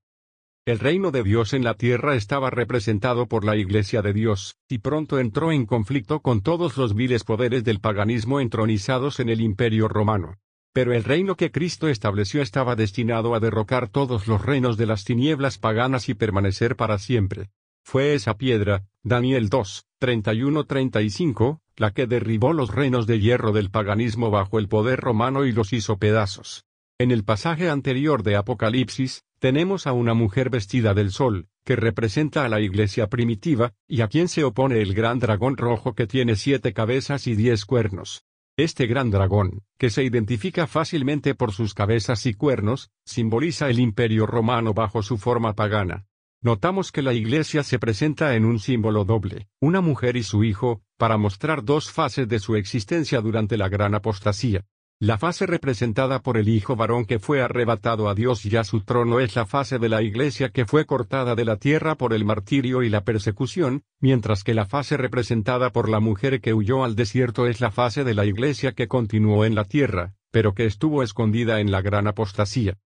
El 0.64 0.78
reino 0.78 1.10
de 1.10 1.24
Dios 1.24 1.54
en 1.54 1.64
la 1.64 1.74
tierra 1.74 2.14
estaba 2.14 2.48
representado 2.48 3.26
por 3.26 3.44
la 3.44 3.56
Iglesia 3.56 4.00
de 4.00 4.12
Dios, 4.12 4.54
y 4.68 4.78
pronto 4.78 5.18
entró 5.18 5.50
en 5.50 5.66
conflicto 5.66 6.20
con 6.20 6.40
todos 6.40 6.76
los 6.76 6.94
viles 6.94 7.24
poderes 7.24 7.64
del 7.64 7.80
paganismo 7.80 8.38
entronizados 8.38 9.18
en 9.18 9.28
el 9.28 9.40
imperio 9.40 9.88
romano. 9.88 10.38
Pero 10.72 10.92
el 10.92 11.02
reino 11.02 11.34
que 11.34 11.50
Cristo 11.50 11.88
estableció 11.88 12.42
estaba 12.42 12.76
destinado 12.76 13.34
a 13.34 13.40
derrocar 13.40 13.88
todos 13.88 14.28
los 14.28 14.46
reinos 14.46 14.76
de 14.76 14.86
las 14.86 15.02
tinieblas 15.02 15.58
paganas 15.58 16.08
y 16.08 16.14
permanecer 16.14 16.76
para 16.76 16.98
siempre. 16.98 17.50
Fue 17.84 18.14
esa 18.14 18.38
piedra, 18.38 18.86
Daniel 19.02 19.48
2, 19.48 19.86
31-35, 20.00 21.58
la 21.74 21.90
que 21.90 22.06
derribó 22.06 22.52
los 22.52 22.72
reinos 22.72 23.08
de 23.08 23.18
hierro 23.18 23.50
del 23.50 23.72
paganismo 23.72 24.30
bajo 24.30 24.60
el 24.60 24.68
poder 24.68 25.00
romano 25.00 25.44
y 25.44 25.50
los 25.50 25.72
hizo 25.72 25.96
pedazos. 25.96 26.66
En 26.98 27.10
el 27.10 27.24
pasaje 27.24 27.68
anterior 27.68 28.22
de 28.22 28.36
Apocalipsis, 28.36 29.24
tenemos 29.42 29.88
a 29.88 29.92
una 29.92 30.14
mujer 30.14 30.50
vestida 30.50 30.94
del 30.94 31.10
sol, 31.10 31.48
que 31.64 31.74
representa 31.74 32.44
a 32.44 32.48
la 32.48 32.60
iglesia 32.60 33.08
primitiva, 33.08 33.72
y 33.88 34.02
a 34.02 34.06
quien 34.06 34.28
se 34.28 34.44
opone 34.44 34.80
el 34.80 34.94
gran 34.94 35.18
dragón 35.18 35.56
rojo 35.56 35.96
que 35.96 36.06
tiene 36.06 36.36
siete 36.36 36.72
cabezas 36.72 37.26
y 37.26 37.34
diez 37.34 37.64
cuernos. 37.64 38.24
Este 38.56 38.86
gran 38.86 39.10
dragón, 39.10 39.64
que 39.78 39.90
se 39.90 40.04
identifica 40.04 40.68
fácilmente 40.68 41.34
por 41.34 41.50
sus 41.50 41.74
cabezas 41.74 42.24
y 42.26 42.34
cuernos, 42.34 42.92
simboliza 43.04 43.68
el 43.68 43.80
imperio 43.80 44.26
romano 44.26 44.74
bajo 44.74 45.02
su 45.02 45.18
forma 45.18 45.54
pagana. 45.54 46.06
Notamos 46.40 46.92
que 46.92 47.02
la 47.02 47.12
iglesia 47.12 47.64
se 47.64 47.80
presenta 47.80 48.36
en 48.36 48.44
un 48.44 48.60
símbolo 48.60 49.04
doble, 49.04 49.48
una 49.60 49.80
mujer 49.80 50.16
y 50.16 50.22
su 50.22 50.44
hijo, 50.44 50.82
para 50.96 51.16
mostrar 51.16 51.64
dos 51.64 51.90
fases 51.90 52.28
de 52.28 52.38
su 52.38 52.54
existencia 52.54 53.20
durante 53.20 53.56
la 53.56 53.68
gran 53.68 53.96
apostasía. 53.96 54.64
La 55.04 55.18
fase 55.18 55.46
representada 55.46 56.22
por 56.22 56.36
el 56.36 56.48
Hijo 56.48 56.76
varón 56.76 57.06
que 57.06 57.18
fue 57.18 57.42
arrebatado 57.42 58.08
a 58.08 58.14
Dios 58.14 58.46
y 58.46 58.56
a 58.56 58.62
su 58.62 58.82
trono 58.82 59.18
es 59.18 59.34
la 59.34 59.46
fase 59.46 59.80
de 59.80 59.88
la 59.88 60.00
Iglesia 60.00 60.50
que 60.50 60.64
fue 60.64 60.86
cortada 60.86 61.34
de 61.34 61.44
la 61.44 61.56
tierra 61.56 61.96
por 61.96 62.14
el 62.14 62.24
martirio 62.24 62.84
y 62.84 62.88
la 62.88 63.02
persecución, 63.02 63.82
mientras 63.98 64.44
que 64.44 64.54
la 64.54 64.64
fase 64.64 64.96
representada 64.96 65.70
por 65.70 65.88
la 65.88 65.98
mujer 65.98 66.40
que 66.40 66.54
huyó 66.54 66.84
al 66.84 66.94
desierto 66.94 67.48
es 67.48 67.60
la 67.60 67.72
fase 67.72 68.04
de 68.04 68.14
la 68.14 68.26
Iglesia 68.26 68.74
que 68.74 68.86
continuó 68.86 69.44
en 69.44 69.56
la 69.56 69.64
tierra, 69.64 70.14
pero 70.30 70.54
que 70.54 70.66
estuvo 70.66 71.02
escondida 71.02 71.58
en 71.58 71.72
la 71.72 71.82
gran 71.82 72.06
apostasía. 72.06 72.78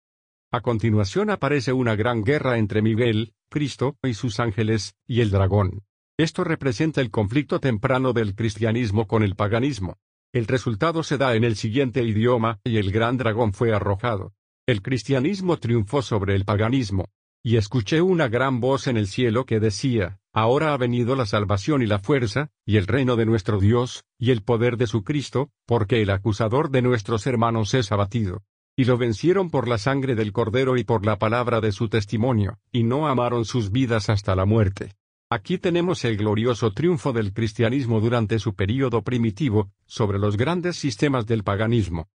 A 0.53 0.61
continuación 0.61 1.29
aparece 1.29 1.73
una 1.73 1.97
gran 1.97 2.23
guerra 2.23 2.57
entre 2.57 2.81
Miguel, 2.81 3.33
Cristo 3.49 3.97
y 4.03 4.13
sus 4.13 4.39
ángeles, 4.39 4.95
y 5.05 5.19
el 5.19 5.31
dragón. 5.31 5.83
Esto 6.15 6.45
representa 6.45 7.01
el 7.01 7.11
conflicto 7.11 7.59
temprano 7.59 8.13
del 8.13 8.35
cristianismo 8.35 9.05
con 9.05 9.21
el 9.21 9.35
paganismo. 9.35 9.97
El 10.35 10.47
resultado 10.47 11.01
se 11.01 11.17
da 11.17 11.33
en 11.35 11.45
el 11.45 11.55
siguiente 11.55 12.03
idioma, 12.03 12.59
y 12.65 12.75
el 12.75 12.91
gran 12.91 13.15
dragón 13.15 13.53
fue 13.53 13.73
arrojado. 13.73 14.33
El 14.67 14.81
cristianismo 14.81 15.59
triunfó 15.59 16.01
sobre 16.01 16.35
el 16.35 16.43
paganismo. 16.43 17.05
Y 17.41 17.55
escuché 17.55 18.01
una 18.01 18.27
gran 18.27 18.59
voz 18.59 18.87
en 18.87 18.97
el 18.97 19.07
cielo 19.07 19.45
que 19.45 19.61
decía, 19.61 20.19
Ahora 20.33 20.73
ha 20.73 20.77
venido 20.77 21.15
la 21.15 21.25
salvación 21.25 21.83
y 21.83 21.85
la 21.85 21.99
fuerza, 21.99 22.49
y 22.65 22.75
el 22.75 22.85
reino 22.85 23.15
de 23.15 23.25
nuestro 23.25 23.61
Dios, 23.61 24.03
y 24.19 24.31
el 24.31 24.41
poder 24.41 24.75
de 24.75 24.87
su 24.87 25.05
Cristo, 25.05 25.51
porque 25.65 26.01
el 26.01 26.09
acusador 26.09 26.69
de 26.69 26.81
nuestros 26.81 27.27
hermanos 27.27 27.73
es 27.73 27.93
abatido. 27.93 28.43
Y 28.75 28.83
lo 28.83 28.97
vencieron 28.97 29.49
por 29.49 29.69
la 29.69 29.77
sangre 29.77 30.15
del 30.15 30.33
Cordero 30.33 30.75
y 30.75 30.83
por 30.83 31.05
la 31.05 31.17
palabra 31.17 31.61
de 31.61 31.71
su 31.71 31.87
testimonio, 31.87 32.59
y 32.73 32.83
no 32.83 33.07
amaron 33.07 33.45
sus 33.45 33.71
vidas 33.71 34.09
hasta 34.09 34.35
la 34.35 34.43
muerte. 34.43 34.97
Aquí 35.31 35.57
tenemos 35.57 36.05
el 36.05 36.17
glorioso 36.17 36.71
triunfo 36.71 37.11
del 37.11 37.33
cristianismo 37.33 37.99
durante 37.99 38.37
su 38.37 38.53
período 38.53 39.01
primitivo, 39.01 39.71
sobre 39.87 40.19
los 40.19 40.37
grandes 40.37 40.75
sistemas 40.75 41.25
del 41.25 41.43
paganismo. 41.43 42.09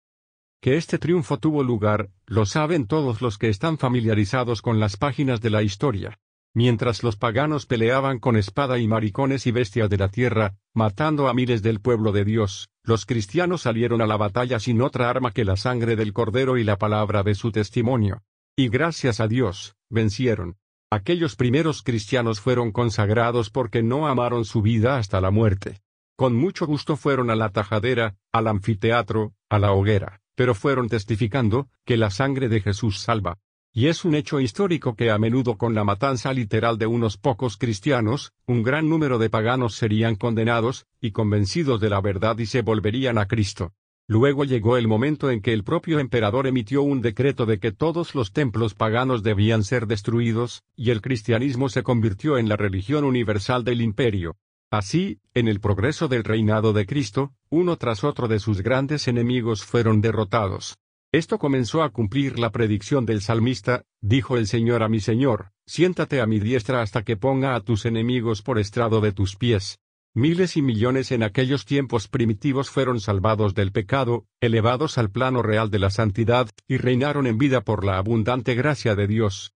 Que 0.61 0.77
este 0.77 0.99
triunfo 0.99 1.39
tuvo 1.39 1.63
lugar, 1.63 2.11
lo 2.27 2.47
saben 2.47 2.89
todos 2.89 3.23
los 3.23 3.39
que 3.39 3.49
están 3.49 3.79
familiarizados 3.79 4.61
con 4.61 4.81
las 4.81 4.97
páginas 4.97 5.41
de 5.41 5.51
la 5.51 5.63
historia. 5.63 6.19
Mientras 6.53 7.05
los 7.05 7.17
paganos 7.17 7.67
peleaban 7.67 8.19
con 8.19 8.37
espada 8.37 8.79
y 8.79 8.89
maricones 8.89 9.47
y 9.47 9.53
bestias 9.53 9.89
de 9.89 9.99
la 9.99 10.09
tierra, 10.09 10.57
matando 10.75 11.29
a 11.29 11.35
miles 11.35 11.63
del 11.63 11.81
pueblo 11.81 12.11
de 12.11 12.25
Dios, 12.25 12.71
los 12.83 13.07
cristianos 13.07 13.63
salieron 13.63 14.01
a 14.01 14.07
la 14.07 14.17
batalla 14.17 14.59
sin 14.59 14.83
otra 14.83 15.09
arma 15.11 15.31
que 15.31 15.45
la 15.45 15.57
sangre 15.57 15.95
del 15.95 16.13
Cordero 16.13 16.57
y 16.57 16.65
la 16.65 16.77
palabra 16.77 17.23
de 17.23 17.37
su 17.37 17.53
testimonio. 17.53 18.23
Y 18.57 18.69
gracias 18.69 19.21
a 19.21 19.29
Dios, 19.29 19.77
vencieron. 19.91 20.57
Aquellos 20.89 21.35
primeros 21.35 21.83
cristianos 21.83 22.41
fueron 22.41 22.71
consagrados 22.71 23.51
porque 23.51 23.83
no 23.83 24.07
amaron 24.07 24.45
su 24.45 24.63
vida 24.63 24.99
hasta 24.99 25.21
la 25.21 25.33
muerte. 25.33 25.81
Con 26.15 26.37
mucho 26.37 26.65
gusto 26.65 26.97
fueron 26.97 27.29
a 27.29 27.35
la 27.35 27.49
tajadera, 27.49 28.15
al 28.31 28.47
anfiteatro, 28.47 29.35
a 29.49 29.59
la 29.59 29.73
hoguera, 29.73 30.21
pero 30.37 30.55
fueron 30.55 30.89
testificando 30.89 31.69
que 31.85 31.97
la 31.97 32.11
sangre 32.11 32.49
de 32.49 32.61
Jesús 32.61 33.01
salva. 33.01 33.39
Y 33.73 33.89
es 33.89 34.05
un 34.05 34.15
hecho 34.15 34.39
histórico 34.39 34.95
que 34.95 35.11
a 35.11 35.19
menudo 35.19 35.59
con 35.59 35.75
la 35.75 35.83
matanza 35.83 36.33
literal 36.33 36.79
de 36.79 36.87
unos 36.87 37.17
pocos 37.17 37.57
cristianos, 37.57 38.33
un 38.47 38.63
gran 38.63 38.89
número 38.89 39.19
de 39.19 39.29
paganos 39.29 39.75
serían 39.75 40.15
condenados, 40.15 40.87
y 41.01 41.11
convencidos 41.11 41.81
de 41.81 41.91
la 41.91 42.01
verdad 42.01 42.39
y 42.39 42.47
se 42.47 42.63
volverían 42.63 43.19
a 43.19 43.27
Cristo. 43.27 43.73
Luego 44.09 44.45
llegó 44.45 44.77
el 44.77 44.87
momento 44.87 45.31
en 45.31 45.41
que 45.41 45.53
el 45.53 45.65
propio 45.65 45.99
emperador 45.99 46.47
emitió 46.47 46.83
un 46.83 47.01
decreto 47.01 47.45
de 47.45 47.59
que 47.59 47.73
todos 47.73 48.15
los 48.15 48.33
templos 48.33 48.75
paganos 48.75 49.25
debían 49.25 49.65
ser 49.65 49.89
destruidos, 49.89 50.63
y 50.77 50.91
el 50.91 51.01
cristianismo 51.01 51.69
se 51.69 51.83
convirtió 51.83 52.39
en 52.39 52.49
la 52.49 52.57
religión 52.57 53.03
universal 53.03 53.65
del 53.65 53.81
imperio. 53.81 54.37
Así, 54.71 55.19
en 55.35 55.49
el 55.49 55.59
progreso 55.59 56.07
del 56.07 56.23
reinado 56.23 56.73
de 56.73 56.87
Cristo, 56.87 57.33
uno 57.51 57.77
tras 57.77 58.05
otro 58.05 58.29
de 58.29 58.39
sus 58.39 58.63
grandes 58.63 59.09
enemigos 59.09 59.65
fueron 59.65 60.01
derrotados. 60.01 60.79
Esto 61.13 61.39
comenzó 61.39 61.83
a 61.83 61.91
cumplir 61.91 62.39
la 62.39 62.51
predicción 62.51 63.07
del 63.07 63.23
salmista, 63.23 63.85
dijo 64.01 64.37
el 64.37 64.47
Señor 64.47 64.85
a 64.85 64.89
mi 64.89 65.01
Señor, 65.01 65.51
siéntate 65.67 66.21
a 66.21 66.27
mi 66.27 66.39
diestra 66.39 66.81
hasta 66.81 67.03
que 67.03 67.17
ponga 67.17 67.57
a 67.57 67.61
tus 67.61 67.87
enemigos 67.87 68.43
por 68.43 68.59
estrado 68.59 69.01
de 69.01 69.13
tus 69.13 69.35
pies. 69.35 69.79
Miles 70.19 70.57
y 70.57 70.63
millones 70.63 71.13
en 71.13 71.23
aquellos 71.23 71.67
tiempos 71.67 72.09
primitivos 72.09 72.71
fueron 72.71 73.01
salvados 73.01 73.55
del 73.55 73.71
pecado, 73.71 74.25
elevados 74.41 74.97
al 74.97 75.11
plano 75.11 75.43
real 75.43 75.71
de 75.71 75.79
la 75.79 75.91
santidad, 75.91 76.49
y 76.67 76.79
reinaron 76.79 77.27
en 77.27 77.37
vida 77.37 77.61
por 77.61 77.85
la 77.85 77.99
abundante 77.99 78.55
gracia 78.55 78.95
de 78.95 79.07
Dios. 79.09 79.53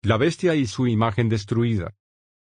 La 0.00 0.16
bestia 0.16 0.54
y 0.54 0.64
su 0.64 0.86
imagen 0.86 1.28
destruida. 1.28 1.92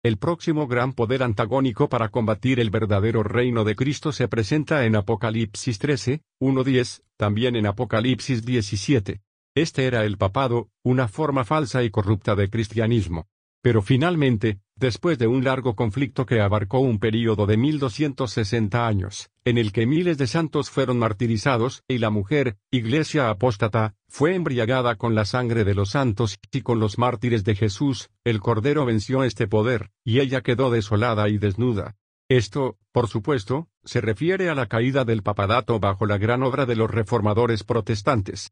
El 0.04 0.18
próximo 0.18 0.68
gran 0.68 0.94
poder 0.94 1.24
antagónico 1.24 1.90
para 1.90 2.10
combatir 2.10 2.60
el 2.60 2.70
verdadero 2.70 3.24
reino 3.24 3.64
de 3.64 3.76
Cristo 3.76 4.12
se 4.12 4.28
presenta 4.28 4.86
en 4.86 4.96
Apocalipsis 4.96 5.80
13, 5.80 6.22
1-10, 6.40 7.02
también 7.18 7.56
en 7.56 7.66
Apocalipsis 7.66 8.46
17. 8.46 9.24
Este 9.56 9.88
era 9.88 10.06
el 10.06 10.20
papado, 10.20 10.70
una 10.84 11.08
forma 11.08 11.44
falsa 11.44 11.84
y 11.84 11.90
corrupta 11.90 12.36
de 12.36 12.52
cristianismo. 12.52 13.26
Pero 13.62 13.82
finalmente, 13.82 14.60
después 14.76 15.18
de 15.18 15.28
un 15.28 15.44
largo 15.44 15.76
conflicto 15.76 16.26
que 16.26 16.42
abarcó 16.42 16.80
un 16.80 17.00
período 17.00 17.46
de 17.46 17.58
1260 17.58 18.88
años, 18.88 19.30
en 19.46 19.58
el 19.58 19.72
que 19.72 19.86
miles 19.86 20.18
de 20.18 20.28
santos 20.28 20.70
fueron 20.70 21.00
martirizados, 21.00 21.84
y 21.88 21.98
la 21.98 22.10
mujer, 22.10 22.58
iglesia 22.72 23.30
apóstata, 23.30 23.96
fue 24.08 24.36
embriagada 24.36 24.96
con 24.96 25.16
la 25.16 25.26
sangre 25.26 25.64
de 25.64 25.74
los 25.74 25.90
santos 25.90 26.40
y 26.52 26.62
con 26.62 26.80
los 26.80 26.98
mártires 26.98 27.44
de 27.44 27.56
Jesús, 27.56 28.10
el 28.24 28.40
Cordero 28.40 28.86
venció 28.86 29.24
este 29.24 29.48
poder, 29.48 29.90
y 30.04 30.20
ella 30.20 30.42
quedó 30.42 30.70
desolada 30.70 31.28
y 31.30 31.38
desnuda. 31.38 31.96
Esto, 32.30 32.78
por 32.92 33.08
supuesto, 33.08 33.70
se 33.86 34.02
refiere 34.02 34.50
a 34.50 34.56
la 34.56 34.68
caída 34.68 35.06
del 35.06 35.24
papadato 35.24 35.80
bajo 35.80 36.06
la 36.06 36.18
gran 36.18 36.44
obra 36.44 36.66
de 36.66 36.76
los 36.76 36.92
reformadores 36.92 37.64
protestantes. 37.64 38.52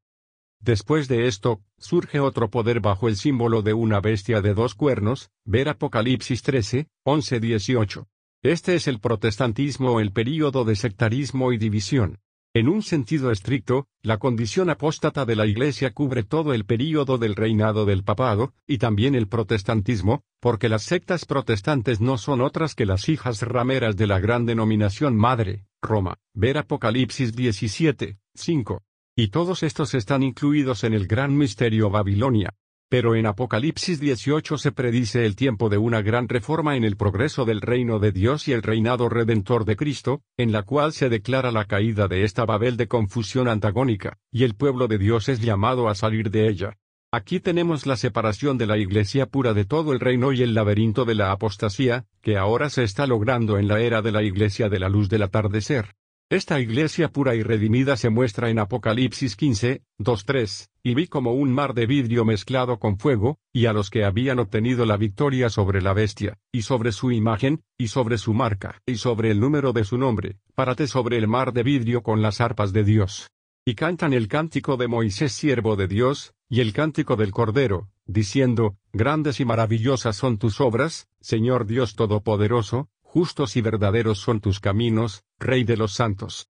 Después 0.60 1.08
de 1.08 1.28
esto, 1.28 1.62
surge 1.78 2.20
otro 2.20 2.50
poder 2.50 2.80
bajo 2.80 3.08
el 3.08 3.16
símbolo 3.16 3.62
de 3.62 3.74
una 3.74 4.00
bestia 4.00 4.42
de 4.42 4.54
dos 4.54 4.76
cuernos, 4.76 5.30
ver 5.46 5.70
Apocalipsis 5.70 6.42
13, 6.42 6.88
11-18. 7.06 8.06
Este 8.44 8.76
es 8.76 8.88
el 8.88 9.00
protestantismo 9.00 9.94
o 9.94 10.00
el 10.00 10.12
período 10.12 10.66
de 10.66 10.76
sectarismo 10.76 11.52
y 11.52 11.58
división. 11.58 12.20
En 12.56 12.70
un 12.70 12.84
sentido 12.84 13.32
estricto, 13.32 13.88
la 14.02 14.18
condición 14.18 14.70
apóstata 14.70 15.26
de 15.26 15.36
la 15.36 15.46
Iglesia 15.46 15.92
cubre 15.92 16.24
todo 16.24 16.54
el 16.54 16.64
período 16.64 17.18
del 17.18 17.36
reinado 17.36 17.86
del 17.86 18.06
papado, 18.06 18.54
y 18.66 18.78
también 18.78 19.14
el 19.14 19.28
protestantismo, 19.28 20.24
porque 20.40 20.70
las 20.70 20.84
sectas 20.84 21.26
protestantes 21.26 22.00
no 22.00 22.18
son 22.18 22.40
otras 22.40 22.74
que 22.74 22.86
las 22.86 23.10
hijas 23.10 23.42
rameras 23.42 23.98
de 23.98 24.08
la 24.08 24.20
gran 24.20 24.46
denominación 24.46 25.18
madre, 25.18 25.66
Roma. 25.82 26.16
Ver 26.34 26.58
Apocalipsis 26.58 27.36
17, 27.36 28.20
5. 28.36 28.84
Y 29.18 29.30
todos 29.30 29.64
estos 29.64 29.94
están 29.94 30.24
incluidos 30.24 30.84
en 30.84 30.94
el 30.94 31.08
gran 31.08 31.38
misterio 31.38 31.90
Babilonia. 31.90 32.50
Pero 32.90 33.16
en 33.16 33.28
Apocalipsis 33.28 34.02
18 34.02 34.58
se 34.58 34.74
predice 34.74 35.26
el 35.26 35.38
tiempo 35.38 35.70
de 35.70 35.78
una 35.78 36.02
gran 36.02 36.28
reforma 36.28 36.76
en 36.76 36.84
el 36.84 36.98
progreso 36.98 37.46
del 37.46 37.62
reino 37.62 38.00
de 38.00 38.12
Dios 38.12 38.50
y 38.50 38.52
el 38.52 38.62
reinado 38.62 39.08
redentor 39.08 39.64
de 39.64 39.78
Cristo, 39.78 40.22
en 40.36 40.52
la 40.52 40.64
cual 40.64 40.92
se 40.92 41.08
declara 41.08 41.54
la 41.54 41.64
caída 41.64 42.10
de 42.10 42.26
esta 42.26 42.44
Babel 42.44 42.76
de 42.76 42.90
confusión 42.90 43.48
antagónica, 43.48 44.18
y 44.34 44.44
el 44.44 44.54
pueblo 44.54 44.90
de 44.90 44.98
Dios 44.98 45.30
es 45.30 45.40
llamado 45.40 45.88
a 45.88 45.96
salir 45.96 46.30
de 46.30 46.50
ella. 46.50 46.78
Aquí 47.10 47.40
tenemos 47.40 47.86
la 47.86 47.96
separación 47.96 48.58
de 48.58 48.68
la 48.68 48.78
iglesia 48.78 49.28
pura 49.28 49.54
de 49.54 49.64
todo 49.64 49.94
el 49.94 50.02
reino 50.02 50.34
y 50.34 50.42
el 50.42 50.54
laberinto 50.54 51.06
de 51.06 51.16
la 51.16 51.32
apostasía, 51.32 52.06
que 52.22 52.36
ahora 52.36 52.70
se 52.70 52.84
está 52.84 53.08
logrando 53.08 53.58
en 53.58 53.70
la 53.70 53.80
era 53.80 54.02
de 54.02 54.12
la 54.12 54.24
iglesia 54.24 54.68
de 54.68 54.80
la 54.80 54.90
luz 54.90 55.08
del 55.08 55.24
atardecer. 55.24 55.96
Esta 56.36 56.60
iglesia 56.60 57.08
pura 57.08 57.34
y 57.34 57.44
redimida 57.44 57.96
se 57.96 58.10
muestra 58.10 58.50
en 58.50 58.60
Apocalipsis 58.60 59.38
15, 59.38 59.84
2-3, 60.00 60.68
y 60.84 60.94
vi 60.94 61.08
como 61.08 61.32
un 61.32 61.54
mar 61.54 61.74
de 61.74 61.86
vidrio 61.86 62.26
mezclado 62.26 62.78
con 62.78 63.00
fuego, 63.00 63.40
y 63.54 63.68
a 63.68 63.72
los 63.72 63.90
que 63.90 64.04
habían 64.04 64.40
obtenido 64.40 64.86
la 64.86 64.98
victoria 64.98 65.50
sobre 65.50 65.82
la 65.82 65.94
bestia, 65.94 66.38
y 66.52 66.64
sobre 66.64 66.92
su 66.92 67.14
imagen, 67.14 67.64
y 67.78 67.88
sobre 67.88 68.18
su 68.18 68.34
marca, 68.34 68.82
y 68.86 68.98
sobre 68.98 69.32
el 69.32 69.40
número 69.40 69.72
de 69.72 69.86
su 69.86 69.98
nombre, 69.98 70.36
párate 70.56 70.88
sobre 70.88 71.16
el 71.16 71.30
mar 71.30 71.54
de 71.54 71.64
vidrio 71.64 72.04
con 72.04 72.22
las 72.22 72.42
arpas 72.42 72.74
de 72.74 72.84
Dios. 72.84 73.30
Y 73.64 73.76
cantan 73.76 74.12
el 74.12 74.28
cántico 74.28 74.76
de 74.76 74.90
Moisés 74.90 75.32
siervo 75.32 75.78
de 75.78 75.88
Dios, 75.88 76.34
y 76.50 76.60
el 76.60 76.74
cántico 76.74 77.16
del 77.16 77.32
Cordero, 77.32 77.88
diciendo, 78.06 78.76
Grandes 78.92 79.40
y 79.40 79.46
maravillosas 79.46 80.18
son 80.18 80.38
tus 80.38 80.60
obras, 80.60 81.08
Señor 81.22 81.66
Dios 81.66 81.96
Todopoderoso, 81.96 82.90
justos 83.16 83.56
y 83.56 83.62
verdaderos 83.62 84.20
son 84.20 84.42
tus 84.42 84.60
caminos, 84.60 85.24
Rey 85.40 85.64
de 85.64 85.78
los 85.78 85.94
santos. 85.94 86.50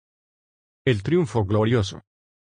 El 0.87 1.03
triunfo 1.03 1.45
glorioso. 1.45 2.01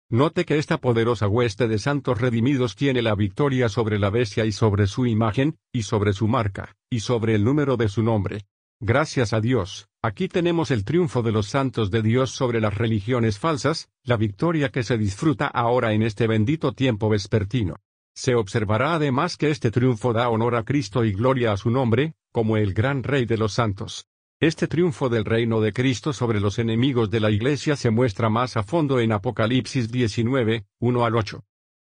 Note 0.09 0.47
que 0.47 0.57
esta 0.57 0.79
poderosa 0.79 1.29
hueste 1.29 1.69
de 1.69 1.79
santos 1.79 2.19
redimidos 2.19 2.75
tiene 2.75 3.03
la 3.03 3.15
victoria 3.15 3.69
sobre 3.69 3.99
la 3.99 4.09
bestia 4.09 4.47
y 4.47 4.53
sobre 4.53 4.87
su 4.87 5.05
imagen, 5.05 5.59
y 5.75 5.83
sobre 5.83 6.15
su 6.15 6.27
marca, 6.27 6.75
y 6.89 7.01
sobre 7.01 7.35
el 7.35 7.45
número 7.45 7.77
de 7.77 7.91
su 7.91 8.03
nombre. 8.03 8.47
Gracias 8.81 9.35
a 9.35 9.43
Dios, 9.43 9.91
aquí 10.01 10.27
tenemos 10.27 10.71
el 10.71 10.87
triunfo 10.87 11.21
de 11.21 11.33
los 11.33 11.49
santos 11.49 11.91
de 11.91 12.01
Dios 12.01 12.31
sobre 12.31 12.63
las 12.63 12.79
religiones 12.79 13.39
falsas, 13.39 13.91
la 14.05 14.17
victoria 14.17 14.71
que 14.71 14.85
se 14.85 14.97
disfruta 14.97 15.49
ahora 15.49 15.93
en 15.93 16.03
este 16.03 16.27
bendito 16.27 16.73
tiempo 16.73 17.11
vespertino. 17.11 17.77
Se 18.15 18.35
observará 18.35 18.95
además 18.95 19.37
que 19.37 19.51
este 19.51 19.71
triunfo 19.71 20.15
da 20.15 20.31
honor 20.31 20.57
a 20.57 20.65
Cristo 20.65 21.05
y 21.05 21.13
gloria 21.13 21.53
a 21.53 21.57
su 21.59 21.71
nombre, 21.71 22.15
como 22.39 22.57
el 22.57 22.73
gran 22.73 23.03
Rey 23.03 23.27
de 23.27 23.37
los 23.37 23.55
santos. 23.55 24.07
Este 24.39 24.69
triunfo 24.69 25.09
del 25.09 25.25
reino 25.25 25.61
de 25.61 25.73
Cristo 25.73 26.13
sobre 26.13 26.39
los 26.39 26.61
enemigos 26.61 27.11
de 27.11 27.19
la 27.19 27.33
Iglesia 27.33 27.75
se 27.75 27.91
muestra 27.91 28.29
más 28.29 28.57
a 28.57 28.63
fondo 28.63 29.01
en 29.01 29.11
Apocalipsis 29.11 29.91
19, 29.91 30.65
1 30.79 31.05
al 31.05 31.17
8. 31.17 31.45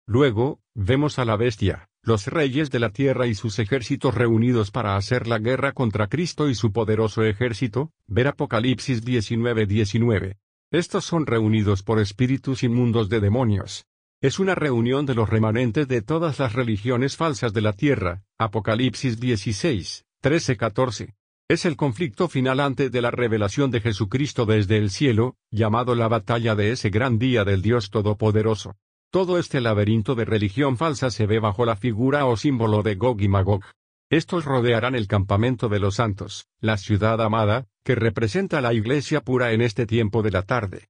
Luego, 0.07 0.63
vemos 0.75 1.19
a 1.19 1.27
la 1.27 1.37
bestia, 1.37 1.91
los 2.03 2.27
reyes 2.27 2.71
de 2.71 2.79
la 2.79 2.89
tierra 2.89 3.27
y 3.27 3.35
sus 3.35 3.59
ejércitos 3.59 4.15
reunidos 4.15 4.71
para 4.71 4.97
hacer 4.97 5.27
la 5.27 5.39
guerra 5.39 5.73
contra 5.73 6.07
Cristo 6.07 6.49
y 6.49 6.55
su 6.55 6.73
poderoso 6.73 7.23
ejército, 7.23 7.93
ver 8.07 8.29
Apocalipsis 8.29 9.05
19, 9.05 9.67
19. 9.67 10.39
Estos 10.71 11.05
son 11.05 11.27
reunidos 11.27 11.83
por 11.83 12.01
espíritus 12.01 12.63
inmundos 12.63 13.11
de 13.11 13.21
demonios, 13.21 13.85
es 14.23 14.39
una 14.39 14.55
reunión 14.55 15.07
de 15.07 15.15
los 15.15 15.31
remanentes 15.31 15.89
de 15.89 16.03
todas 16.03 16.39
las 16.39 16.53
religiones 16.53 17.17
falsas 17.17 17.55
de 17.55 17.63
la 17.63 17.73
tierra, 17.73 18.23
Apocalipsis 18.37 19.19
16, 19.19 20.05
13-14. 20.23 21.15
Es 21.49 21.65
el 21.65 21.77
conflicto 21.77 22.29
final 22.29 22.61
antes 22.61 22.93
de 22.93 23.01
la 23.01 23.11
revelación 23.11 23.71
de 23.71 23.81
Jesucristo 23.81 24.45
desde 24.45 24.77
el 24.77 24.91
cielo, 24.91 25.37
llamado 25.51 25.95
la 25.95 26.09
batalla 26.09 26.55
de 26.55 26.73
ese 26.73 26.91
gran 26.91 27.19
día 27.19 27.45
del 27.45 27.63
Dios 27.63 27.91
Todopoderoso. 27.91 28.77
Todo 29.11 29.39
este 29.39 29.61
laberinto 29.61 30.15
de 30.15 30.27
religión 30.27 30.77
falsa 30.77 31.11
se 31.11 31.27
ve 31.27 31.41
bajo 31.41 31.65
la 31.65 31.75
figura 31.75 32.27
o 32.27 32.37
símbolo 32.37 32.83
de 32.83 32.97
Gog 32.97 33.23
y 33.23 33.29
Magog. 33.29 33.65
Estos 34.11 34.45
rodearán 34.45 34.95
el 34.95 35.09
campamento 35.09 35.69
de 35.69 35.81
los 35.81 35.95
santos, 35.95 36.47
la 36.61 36.77
ciudad 36.77 37.21
amada, 37.23 37.67
que 37.83 37.95
representa 37.95 38.61
la 38.61 38.75
iglesia 38.75 39.23
pura 39.23 39.53
en 39.53 39.63
este 39.63 39.87
tiempo 39.87 40.23
de 40.23 40.31
la 40.33 40.43
tarde. 40.43 40.90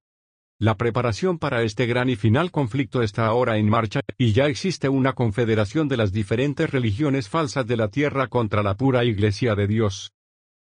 La 0.62 0.76
preparación 0.76 1.38
para 1.38 1.62
este 1.62 1.86
gran 1.86 2.10
y 2.10 2.16
final 2.16 2.50
conflicto 2.50 3.00
está 3.00 3.24
ahora 3.24 3.56
en 3.56 3.70
marcha, 3.70 4.00
y 4.18 4.32
ya 4.32 4.44
existe 4.44 4.90
una 4.90 5.14
confederación 5.14 5.88
de 5.88 5.96
las 5.96 6.12
diferentes 6.12 6.70
religiones 6.70 7.30
falsas 7.30 7.66
de 7.66 7.78
la 7.78 7.88
tierra 7.88 8.28
contra 8.28 8.62
la 8.62 8.74
pura 8.74 9.02
Iglesia 9.06 9.54
de 9.54 9.66
Dios. 9.66 10.12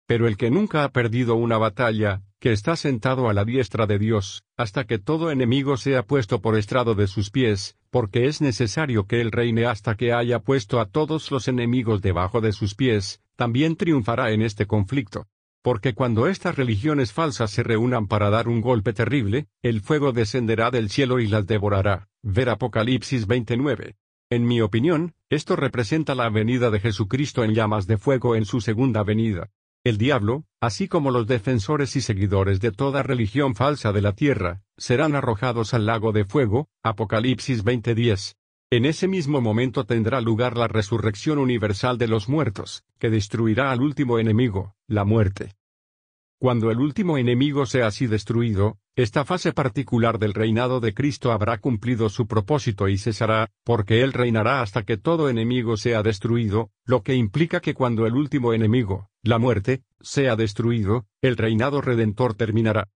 Pero 0.08 0.26
el 0.26 0.36
que 0.36 0.50
nunca 0.50 0.82
ha 0.82 0.88
perdido 0.88 1.36
una 1.36 1.58
batalla, 1.58 2.22
que 2.40 2.50
está 2.50 2.74
sentado 2.74 3.28
a 3.28 3.34
la 3.34 3.44
diestra 3.44 3.86
de 3.86 4.00
Dios, 4.00 4.42
hasta 4.56 4.82
que 4.82 4.98
todo 4.98 5.30
enemigo 5.30 5.76
sea 5.76 6.02
puesto 6.02 6.40
por 6.42 6.58
estrado 6.58 6.96
de 6.96 7.06
sus 7.06 7.30
pies, 7.30 7.76
porque 7.90 8.26
es 8.26 8.40
necesario 8.40 9.06
que 9.06 9.20
él 9.20 9.30
reine 9.30 9.64
hasta 9.64 9.94
que 9.94 10.12
haya 10.12 10.40
puesto 10.40 10.80
a 10.80 10.86
todos 10.86 11.30
los 11.30 11.46
enemigos 11.46 12.02
debajo 12.02 12.40
de 12.40 12.50
sus 12.50 12.74
pies, 12.74 13.22
también 13.36 13.76
triunfará 13.76 14.32
en 14.32 14.42
este 14.42 14.66
conflicto. 14.66 15.28
Porque 15.64 15.94
cuando 15.94 16.26
estas 16.26 16.56
religiones 16.56 17.14
falsas 17.14 17.50
se 17.50 17.62
reúnan 17.62 18.06
para 18.06 18.28
dar 18.28 18.48
un 18.48 18.60
golpe 18.60 18.92
terrible, 18.92 19.46
el 19.62 19.80
fuego 19.80 20.12
descenderá 20.12 20.70
del 20.70 20.90
cielo 20.90 21.20
y 21.20 21.26
las 21.26 21.46
devorará. 21.46 22.10
Ver 22.22 22.50
Apocalipsis 22.50 23.26
29. 23.26 23.96
En 24.28 24.44
mi 24.44 24.60
opinión, 24.60 25.14
esto 25.30 25.56
representa 25.56 26.14
la 26.14 26.28
venida 26.28 26.70
de 26.70 26.80
Jesucristo 26.80 27.44
en 27.44 27.54
llamas 27.54 27.86
de 27.86 27.96
fuego 27.96 28.36
en 28.36 28.44
su 28.44 28.60
segunda 28.60 29.04
venida. 29.04 29.48
El 29.84 29.96
diablo, 29.96 30.44
así 30.60 30.86
como 30.86 31.10
los 31.10 31.26
defensores 31.26 31.96
y 31.96 32.02
seguidores 32.02 32.60
de 32.60 32.70
toda 32.70 33.02
religión 33.02 33.54
falsa 33.54 33.90
de 33.92 34.02
la 34.02 34.12
tierra, 34.12 34.60
serán 34.76 35.14
arrojados 35.14 35.72
al 35.72 35.86
lago 35.86 36.12
de 36.12 36.26
fuego, 36.26 36.68
Apocalipsis 36.82 37.64
20:10. 37.64 38.36
En 38.76 38.86
ese 38.86 39.06
mismo 39.06 39.40
momento 39.40 39.84
tendrá 39.84 40.20
lugar 40.20 40.56
la 40.56 40.66
resurrección 40.66 41.38
universal 41.38 41.96
de 41.96 42.08
los 42.08 42.28
muertos, 42.28 42.82
que 42.98 43.08
destruirá 43.08 43.70
al 43.70 43.80
último 43.80 44.18
enemigo, 44.18 44.74
la 44.88 45.04
muerte. 45.04 45.54
Cuando 46.40 46.72
el 46.72 46.80
último 46.80 47.16
enemigo 47.16 47.66
sea 47.66 47.86
así 47.86 48.08
destruido, 48.08 48.78
esta 48.96 49.24
fase 49.24 49.52
particular 49.52 50.18
del 50.18 50.34
reinado 50.34 50.80
de 50.80 50.92
Cristo 50.92 51.30
habrá 51.30 51.58
cumplido 51.58 52.08
su 52.08 52.26
propósito 52.26 52.88
y 52.88 52.98
cesará, 52.98 53.48
porque 53.62 54.02
Él 54.02 54.12
reinará 54.12 54.60
hasta 54.60 54.82
que 54.82 54.96
todo 54.96 55.28
enemigo 55.28 55.76
sea 55.76 56.02
destruido, 56.02 56.72
lo 56.84 57.04
que 57.04 57.14
implica 57.14 57.60
que 57.60 57.74
cuando 57.74 58.08
el 58.08 58.14
último 58.14 58.54
enemigo, 58.54 59.08
la 59.22 59.38
muerte, 59.38 59.84
sea 60.00 60.34
destruido, 60.34 61.06
el 61.22 61.36
reinado 61.36 61.80
redentor 61.80 62.34
terminará. 62.34 62.88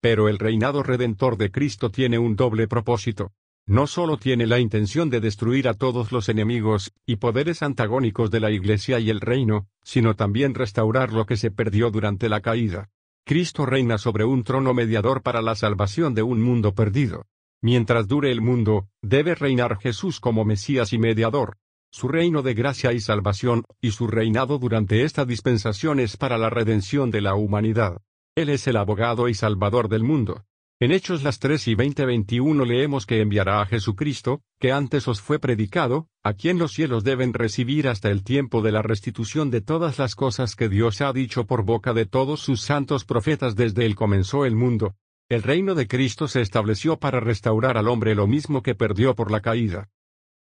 Pero 0.00 0.28
el 0.28 0.38
reinado 0.38 0.84
redentor 0.84 1.36
de 1.36 1.50
Cristo 1.50 1.90
tiene 1.90 2.16
un 2.16 2.36
doble 2.36 2.68
propósito. 2.68 3.32
No 3.66 3.88
solo 3.88 4.16
tiene 4.16 4.46
la 4.46 4.60
intención 4.60 5.10
de 5.10 5.20
destruir 5.20 5.66
a 5.66 5.74
todos 5.74 6.12
los 6.12 6.28
enemigos 6.28 6.92
y 7.04 7.16
poderes 7.16 7.62
antagónicos 7.62 8.30
de 8.30 8.38
la 8.38 8.52
Iglesia 8.52 9.00
y 9.00 9.10
el 9.10 9.20
reino, 9.20 9.66
sino 9.82 10.14
también 10.14 10.54
restaurar 10.54 11.12
lo 11.12 11.26
que 11.26 11.36
se 11.36 11.50
perdió 11.50 11.90
durante 11.90 12.28
la 12.28 12.40
caída. 12.40 12.90
Cristo 13.24 13.66
reina 13.66 13.98
sobre 13.98 14.24
un 14.24 14.44
trono 14.44 14.72
mediador 14.72 15.22
para 15.22 15.42
la 15.42 15.56
salvación 15.56 16.14
de 16.14 16.22
un 16.22 16.40
mundo 16.40 16.74
perdido. 16.74 17.26
Mientras 17.60 18.06
dure 18.06 18.30
el 18.30 18.40
mundo, 18.40 18.88
debe 19.02 19.34
reinar 19.34 19.78
Jesús 19.78 20.20
como 20.20 20.44
Mesías 20.44 20.92
y 20.92 20.98
mediador. 20.98 21.58
Su 21.90 22.06
reino 22.06 22.42
de 22.42 22.54
gracia 22.54 22.92
y 22.92 23.00
salvación, 23.00 23.64
y 23.80 23.90
su 23.90 24.06
reinado 24.06 24.58
durante 24.58 25.02
esta 25.02 25.24
dispensación 25.24 25.98
es 25.98 26.16
para 26.16 26.38
la 26.38 26.50
redención 26.50 27.10
de 27.10 27.22
la 27.22 27.34
humanidad. 27.34 28.00
Él 28.36 28.50
es 28.50 28.66
el 28.68 28.76
abogado 28.76 29.28
y 29.28 29.34
salvador 29.34 29.88
del 29.88 30.04
mundo. 30.04 30.44
En 30.78 30.92
Hechos 30.92 31.22
las 31.22 31.38
3 31.38 31.68
y 31.68 31.74
20-21 31.74 32.66
leemos 32.66 33.06
que 33.06 33.22
enviará 33.22 33.62
a 33.62 33.66
Jesucristo, 33.66 34.42
que 34.60 34.72
antes 34.72 35.08
os 35.08 35.22
fue 35.22 35.38
predicado, 35.38 36.10
a 36.22 36.34
quien 36.34 36.58
los 36.58 36.72
cielos 36.72 37.02
deben 37.02 37.32
recibir 37.32 37.88
hasta 37.88 38.10
el 38.10 38.22
tiempo 38.22 38.60
de 38.60 38.72
la 38.72 38.82
restitución 38.82 39.50
de 39.50 39.62
todas 39.62 39.98
las 39.98 40.14
cosas 40.14 40.54
que 40.54 40.68
Dios 40.68 41.00
ha 41.00 41.14
dicho 41.14 41.46
por 41.46 41.64
boca 41.64 41.94
de 41.94 42.04
todos 42.04 42.40
sus 42.40 42.60
santos 42.60 43.06
profetas 43.06 43.56
desde 43.56 43.86
el 43.86 43.94
comenzó 43.94 44.44
el 44.44 44.54
mundo. 44.54 44.96
El 45.30 45.42
reino 45.42 45.74
de 45.74 45.88
Cristo 45.88 46.28
se 46.28 46.42
estableció 46.42 46.98
para 46.98 47.20
restaurar 47.20 47.78
al 47.78 47.88
hombre 47.88 48.14
lo 48.14 48.26
mismo 48.26 48.62
que 48.62 48.74
perdió 48.74 49.14
por 49.14 49.30
la 49.30 49.40
caída. 49.40 49.88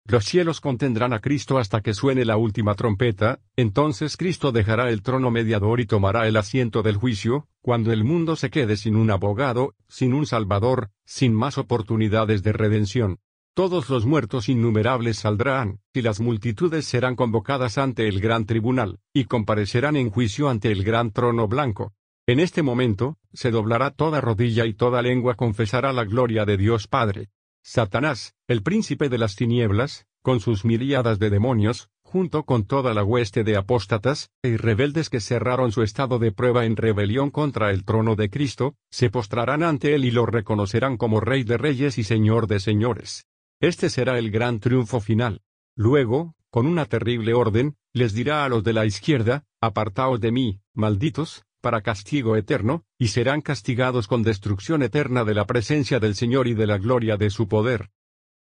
Los 0.04 0.24
cielos 0.24 0.60
contendrán 0.60 1.12
a 1.12 1.20
Cristo 1.20 1.58
hasta 1.58 1.80
que 1.80 1.94
suene 1.94 2.24
la 2.24 2.36
última 2.36 2.74
trompeta, 2.74 3.40
entonces 3.56 4.16
Cristo 4.16 4.50
dejará 4.50 4.90
el 4.90 5.00
trono 5.00 5.30
mediador 5.30 5.80
y 5.80 5.86
tomará 5.86 6.26
el 6.26 6.36
asiento 6.36 6.82
del 6.82 6.96
juicio, 6.96 7.46
cuando 7.60 7.92
el 7.92 8.02
mundo 8.02 8.34
se 8.34 8.50
quede 8.50 8.76
sin 8.76 8.96
un 8.96 9.10
abogado, 9.10 9.74
sin 9.88 10.12
un 10.12 10.26
salvador, 10.26 10.90
sin 11.04 11.32
más 11.32 11.56
oportunidades 11.56 12.42
de 12.42 12.52
redención. 12.52 13.20
Todos 13.54 13.90
los 13.90 14.04
muertos 14.04 14.48
innumerables 14.48 15.18
saldrán, 15.18 15.78
y 15.92 16.02
las 16.02 16.20
multitudes 16.20 16.86
serán 16.86 17.14
convocadas 17.14 17.78
ante 17.78 18.08
el 18.08 18.18
gran 18.18 18.44
tribunal, 18.44 18.98
y 19.12 19.24
comparecerán 19.24 19.94
en 19.96 20.10
juicio 20.10 20.48
ante 20.48 20.72
el 20.72 20.82
gran 20.82 21.12
trono 21.12 21.46
blanco. 21.46 21.92
En 22.26 22.40
este 22.40 22.62
momento, 22.62 23.18
se 23.32 23.50
doblará 23.50 23.90
toda 23.90 24.20
rodilla 24.20 24.64
y 24.64 24.74
toda 24.74 25.02
lengua 25.02 25.34
confesará 25.34 25.92
la 25.92 26.04
gloria 26.04 26.44
de 26.44 26.56
Dios 26.56 26.88
Padre. 26.88 27.28
Satanás, 27.62 28.34
el 28.48 28.62
príncipe 28.62 29.08
de 29.08 29.18
las 29.18 29.36
tinieblas, 29.36 30.06
con 30.20 30.40
sus 30.40 30.64
miríadas 30.64 31.18
de 31.18 31.30
demonios, 31.30 31.90
junto 32.02 32.44
con 32.44 32.64
toda 32.64 32.92
la 32.92 33.04
hueste 33.04 33.44
de 33.44 33.56
apóstatas 33.56 34.30
y 34.42 34.56
rebeldes 34.56 35.08
que 35.08 35.20
cerraron 35.20 35.72
su 35.72 35.82
estado 35.82 36.18
de 36.18 36.32
prueba 36.32 36.66
en 36.66 36.76
rebelión 36.76 37.30
contra 37.30 37.70
el 37.70 37.84
trono 37.84 38.16
de 38.16 38.30
Cristo, 38.30 38.74
se 38.90 39.10
postrarán 39.10 39.62
ante 39.62 39.94
él 39.94 40.04
y 40.04 40.10
lo 40.10 40.26
reconocerán 40.26 40.96
como 40.96 41.20
Rey 41.20 41.44
de 41.44 41.56
Reyes 41.56 41.98
y 41.98 42.04
Señor 42.04 42.48
de 42.48 42.60
Señores. 42.60 43.26
Este 43.60 43.88
será 43.88 44.18
el 44.18 44.30
gran 44.30 44.58
triunfo 44.58 45.00
final. 45.00 45.40
Luego, 45.76 46.34
con 46.50 46.66
una 46.66 46.84
terrible 46.84 47.32
orden, 47.32 47.76
les 47.92 48.12
dirá 48.12 48.44
a 48.44 48.48
los 48.48 48.64
de 48.64 48.72
la 48.72 48.84
izquierda, 48.84 49.44
Apartaos 49.60 50.20
de 50.20 50.32
mí, 50.32 50.60
malditos, 50.74 51.44
para 51.62 51.80
castigo 51.80 52.36
eterno, 52.36 52.84
y 52.98 53.08
serán 53.08 53.40
castigados 53.40 54.06
con 54.06 54.22
destrucción 54.22 54.82
eterna 54.82 55.24
de 55.24 55.32
la 55.32 55.46
presencia 55.46 55.98
del 55.98 56.14
Señor 56.14 56.46
y 56.48 56.52
de 56.52 56.66
la 56.66 56.76
gloria 56.76 57.16
de 57.16 57.30
su 57.30 57.48
poder. 57.48 57.88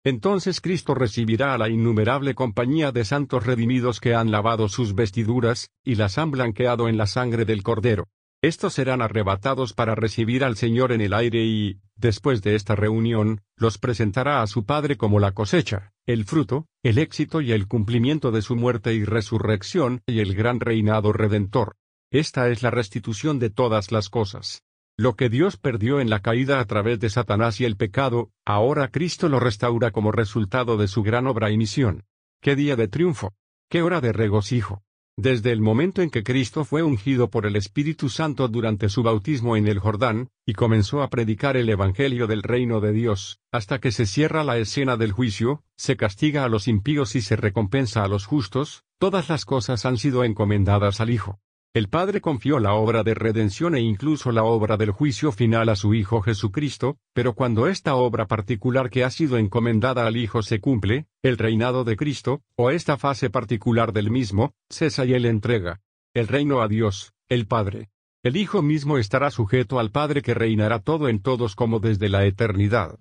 Entonces 0.04 0.62
Cristo 0.62 0.94
recibirá 0.94 1.56
a 1.56 1.58
la 1.58 1.70
innumerable 1.70 2.36
compañía 2.36 2.92
de 2.92 3.04
santos 3.04 3.46
redimidos 3.46 4.00
que 4.00 4.14
han 4.14 4.30
lavado 4.30 4.70
sus 4.70 4.94
vestiduras, 4.94 5.72
y 5.84 5.96
las 5.96 6.20
han 6.20 6.30
blanqueado 6.30 6.88
en 6.88 6.98
la 6.98 7.08
sangre 7.08 7.46
del 7.46 7.64
Cordero. 7.64 8.08
Estos 8.44 8.74
serán 8.74 9.02
arrebatados 9.02 9.74
para 9.74 9.96
recibir 9.96 10.44
al 10.44 10.56
Señor 10.56 10.92
en 10.92 11.02
el 11.02 11.14
aire 11.14 11.44
y, 11.44 11.80
después 11.96 12.44
de 12.44 12.54
esta 12.54 12.76
reunión, 12.76 13.42
los 13.56 13.80
presentará 13.80 14.44
a 14.44 14.48
su 14.48 14.64
Padre 14.64 14.96
como 14.96 15.20
la 15.20 15.32
cosecha, 15.32 15.92
el 16.06 16.24
fruto, 16.24 16.68
el 16.84 17.00
éxito 17.00 17.42
y 17.42 17.52
el 17.52 17.68
cumplimiento 17.68 18.32
de 18.32 18.44
su 18.44 18.56
muerte 18.56 18.94
y 18.94 19.04
resurrección 19.04 20.04
y 20.06 20.20
el 20.20 20.36
gran 20.36 20.60
reinado 20.60 21.14
redentor. 21.14 21.76
Esta 22.12 22.48
es 22.50 22.64
la 22.64 22.72
restitución 22.72 23.38
de 23.38 23.50
todas 23.50 23.92
las 23.92 24.10
cosas. 24.10 24.64
Lo 24.98 25.16
que 25.16 25.30
Dios 25.30 25.58
perdió 25.58 26.00
en 26.00 26.10
la 26.10 26.22
caída 26.22 26.62
a 26.62 26.66
través 26.66 27.02
de 27.02 27.10
Satanás 27.10 27.60
y 27.60 27.66
el 27.66 27.76
pecado, 27.76 28.32
ahora 28.46 28.88
Cristo 28.88 29.28
lo 29.28 29.42
restaura 29.42 29.92
como 29.92 30.14
resultado 30.14 30.78
de 30.78 30.88
su 30.88 31.04
gran 31.04 31.28
obra 31.28 31.52
y 31.52 31.58
misión. 31.58 32.06
¡Qué 32.42 32.56
día 32.56 32.78
de 32.78 32.88
triunfo! 32.88 33.34
¡Qué 33.70 33.82
hora 33.82 34.00
de 34.00 34.14
regocijo! 34.14 34.84
Desde 35.18 35.52
el 35.52 35.60
momento 35.62 36.02
en 36.02 36.10
que 36.10 36.24
Cristo 36.24 36.64
fue 36.64 36.82
ungido 36.82 37.30
por 37.30 37.46
el 37.46 37.56
Espíritu 37.58 38.08
Santo 38.08 38.48
durante 38.48 38.88
su 38.88 39.04
bautismo 39.04 39.58
en 39.58 39.68
el 39.68 39.80
Jordán, 39.80 40.30
y 40.46 40.54
comenzó 40.54 41.02
a 41.02 41.10
predicar 41.10 41.58
el 41.58 41.68
Evangelio 41.68 42.26
del 42.26 42.42
reino 42.42 42.80
de 42.80 42.94
Dios, 42.94 43.40
hasta 43.52 43.80
que 43.80 43.92
se 43.92 44.06
cierra 44.06 44.46
la 44.46 44.58
escena 44.58 44.96
del 44.96 45.12
juicio, 45.12 45.64
se 45.76 45.98
castiga 45.98 46.46
a 46.46 46.50
los 46.50 46.70
impíos 46.70 47.16
y 47.16 47.22
se 47.22 47.36
recompensa 47.36 48.04
a 48.04 48.08
los 48.08 48.26
justos, 48.26 48.86
todas 48.98 49.28
las 49.28 49.44
cosas 49.44 49.86
han 49.86 49.98
sido 49.98 50.24
encomendadas 50.24 51.02
al 51.02 51.10
Hijo. 51.10 51.40
El 51.78 51.90
Padre 51.90 52.22
confió 52.22 52.58
la 52.58 52.74
obra 52.74 53.04
de 53.04 53.14
redención 53.14 53.76
e 53.76 53.82
incluso 53.82 54.32
la 54.32 54.44
obra 54.44 54.78
del 54.78 54.90
juicio 54.90 55.32
final 55.32 55.70
a 55.70 55.76
su 55.76 55.94
Hijo 55.94 56.24
Jesucristo, 56.24 56.98
pero 57.14 57.36
cuando 57.36 57.68
esta 57.68 57.94
obra 57.94 58.26
particular 58.26 58.90
que 58.90 59.04
ha 59.04 59.12
sido 59.12 59.38
encomendada 59.38 60.08
al 60.08 60.18
Hijo 60.18 60.42
se 60.42 60.60
cumple, 60.60 61.06
el 61.22 61.38
reinado 61.38 61.84
de 61.84 61.96
Cristo, 61.96 62.42
o 62.56 62.72
esta 62.72 62.98
fase 62.98 63.30
particular 63.30 63.94
del 63.94 64.10
mismo, 64.10 64.56
cesa 64.72 65.06
y 65.06 65.14
él 65.14 65.28
entrega 65.28 65.80
el 66.16 66.28
reino 66.28 66.64
a 66.64 66.68
Dios, 66.68 67.14
el 67.30 67.46
Padre. 67.46 67.92
El 68.24 68.38
Hijo 68.38 68.64
mismo 68.64 68.98
estará 68.98 69.30
sujeto 69.30 69.78
al 69.78 69.92
Padre 69.92 70.24
que 70.24 70.34
reinará 70.34 70.80
todo 70.80 71.10
en 71.10 71.22
todos 71.22 71.56
como 71.56 71.80
desde 71.80 72.10
la 72.10 72.26
eternidad. 72.26 72.98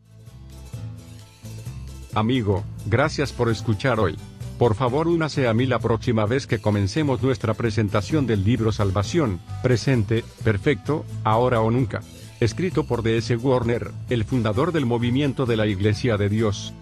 Amigo, 2.12 2.62
gracias 2.84 3.32
por 3.32 3.48
escuchar 3.48 3.98
hoy. 4.00 4.16
Por 4.58 4.74
favor 4.74 5.06
únase 5.06 5.48
a 5.48 5.54
mí 5.54 5.66
la 5.66 5.78
próxima 5.78 6.24
vez 6.24 6.46
que 6.46 6.60
comencemos 6.60 7.22
nuestra 7.22 7.52
presentación 7.52 8.26
del 8.26 8.42
libro 8.42 8.72
Salvación, 8.72 9.38
presente, 9.62 10.24
perfecto, 10.42 11.04
ahora 11.24 11.60
o 11.60 11.70
nunca. 11.70 12.00
Escrito 12.40 12.86
por 12.86 13.02
D.S. 13.02 13.36
Warner, 13.36 13.90
el 14.08 14.24
fundador 14.24 14.72
del 14.72 14.86
movimiento 14.86 15.44
de 15.44 15.56
la 15.58 15.66
Iglesia 15.66 16.16
de 16.16 16.30
Dios. 16.30 16.72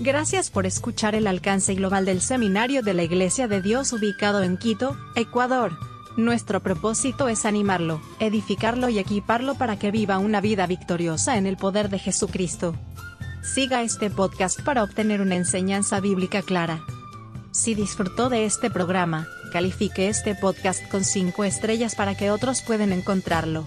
Gracias 0.00 0.50
por 0.50 0.64
escuchar 0.64 1.14
el 1.14 1.26
alcance 1.26 1.74
global 1.74 2.06
del 2.06 2.20
Seminario 2.20 2.82
de 2.82 2.94
la 2.94 3.04
Iglesia 3.04 3.46
de 3.46 3.60
Dios 3.60 3.92
ubicado 3.92 4.42
en 4.42 4.56
Quito, 4.56 4.96
Ecuador. 5.16 5.72
Nuestro 6.16 6.60
propósito 6.62 7.28
es 7.28 7.44
animarlo, 7.44 8.00
edificarlo 8.20 8.88
y 8.88 8.98
equiparlo 8.98 9.54
para 9.56 9.78
que 9.78 9.90
viva 9.90 10.18
una 10.18 10.40
vida 10.40 10.66
victoriosa 10.66 11.36
en 11.36 11.46
el 11.46 11.56
poder 11.56 11.90
de 11.90 11.98
Jesucristo. 11.98 12.74
Siga 13.44 13.82
este 13.82 14.08
podcast 14.08 14.62
para 14.62 14.82
obtener 14.82 15.20
una 15.20 15.36
enseñanza 15.36 16.00
bíblica 16.00 16.40
clara. 16.40 16.82
Si 17.52 17.74
disfrutó 17.74 18.30
de 18.30 18.46
este 18.46 18.70
programa, 18.70 19.28
califique 19.52 20.08
este 20.08 20.34
podcast 20.34 20.82
con 20.88 21.04
5 21.04 21.44
estrellas 21.44 21.94
para 21.94 22.16
que 22.16 22.30
otros 22.30 22.62
puedan 22.62 22.90
encontrarlo. 22.92 23.66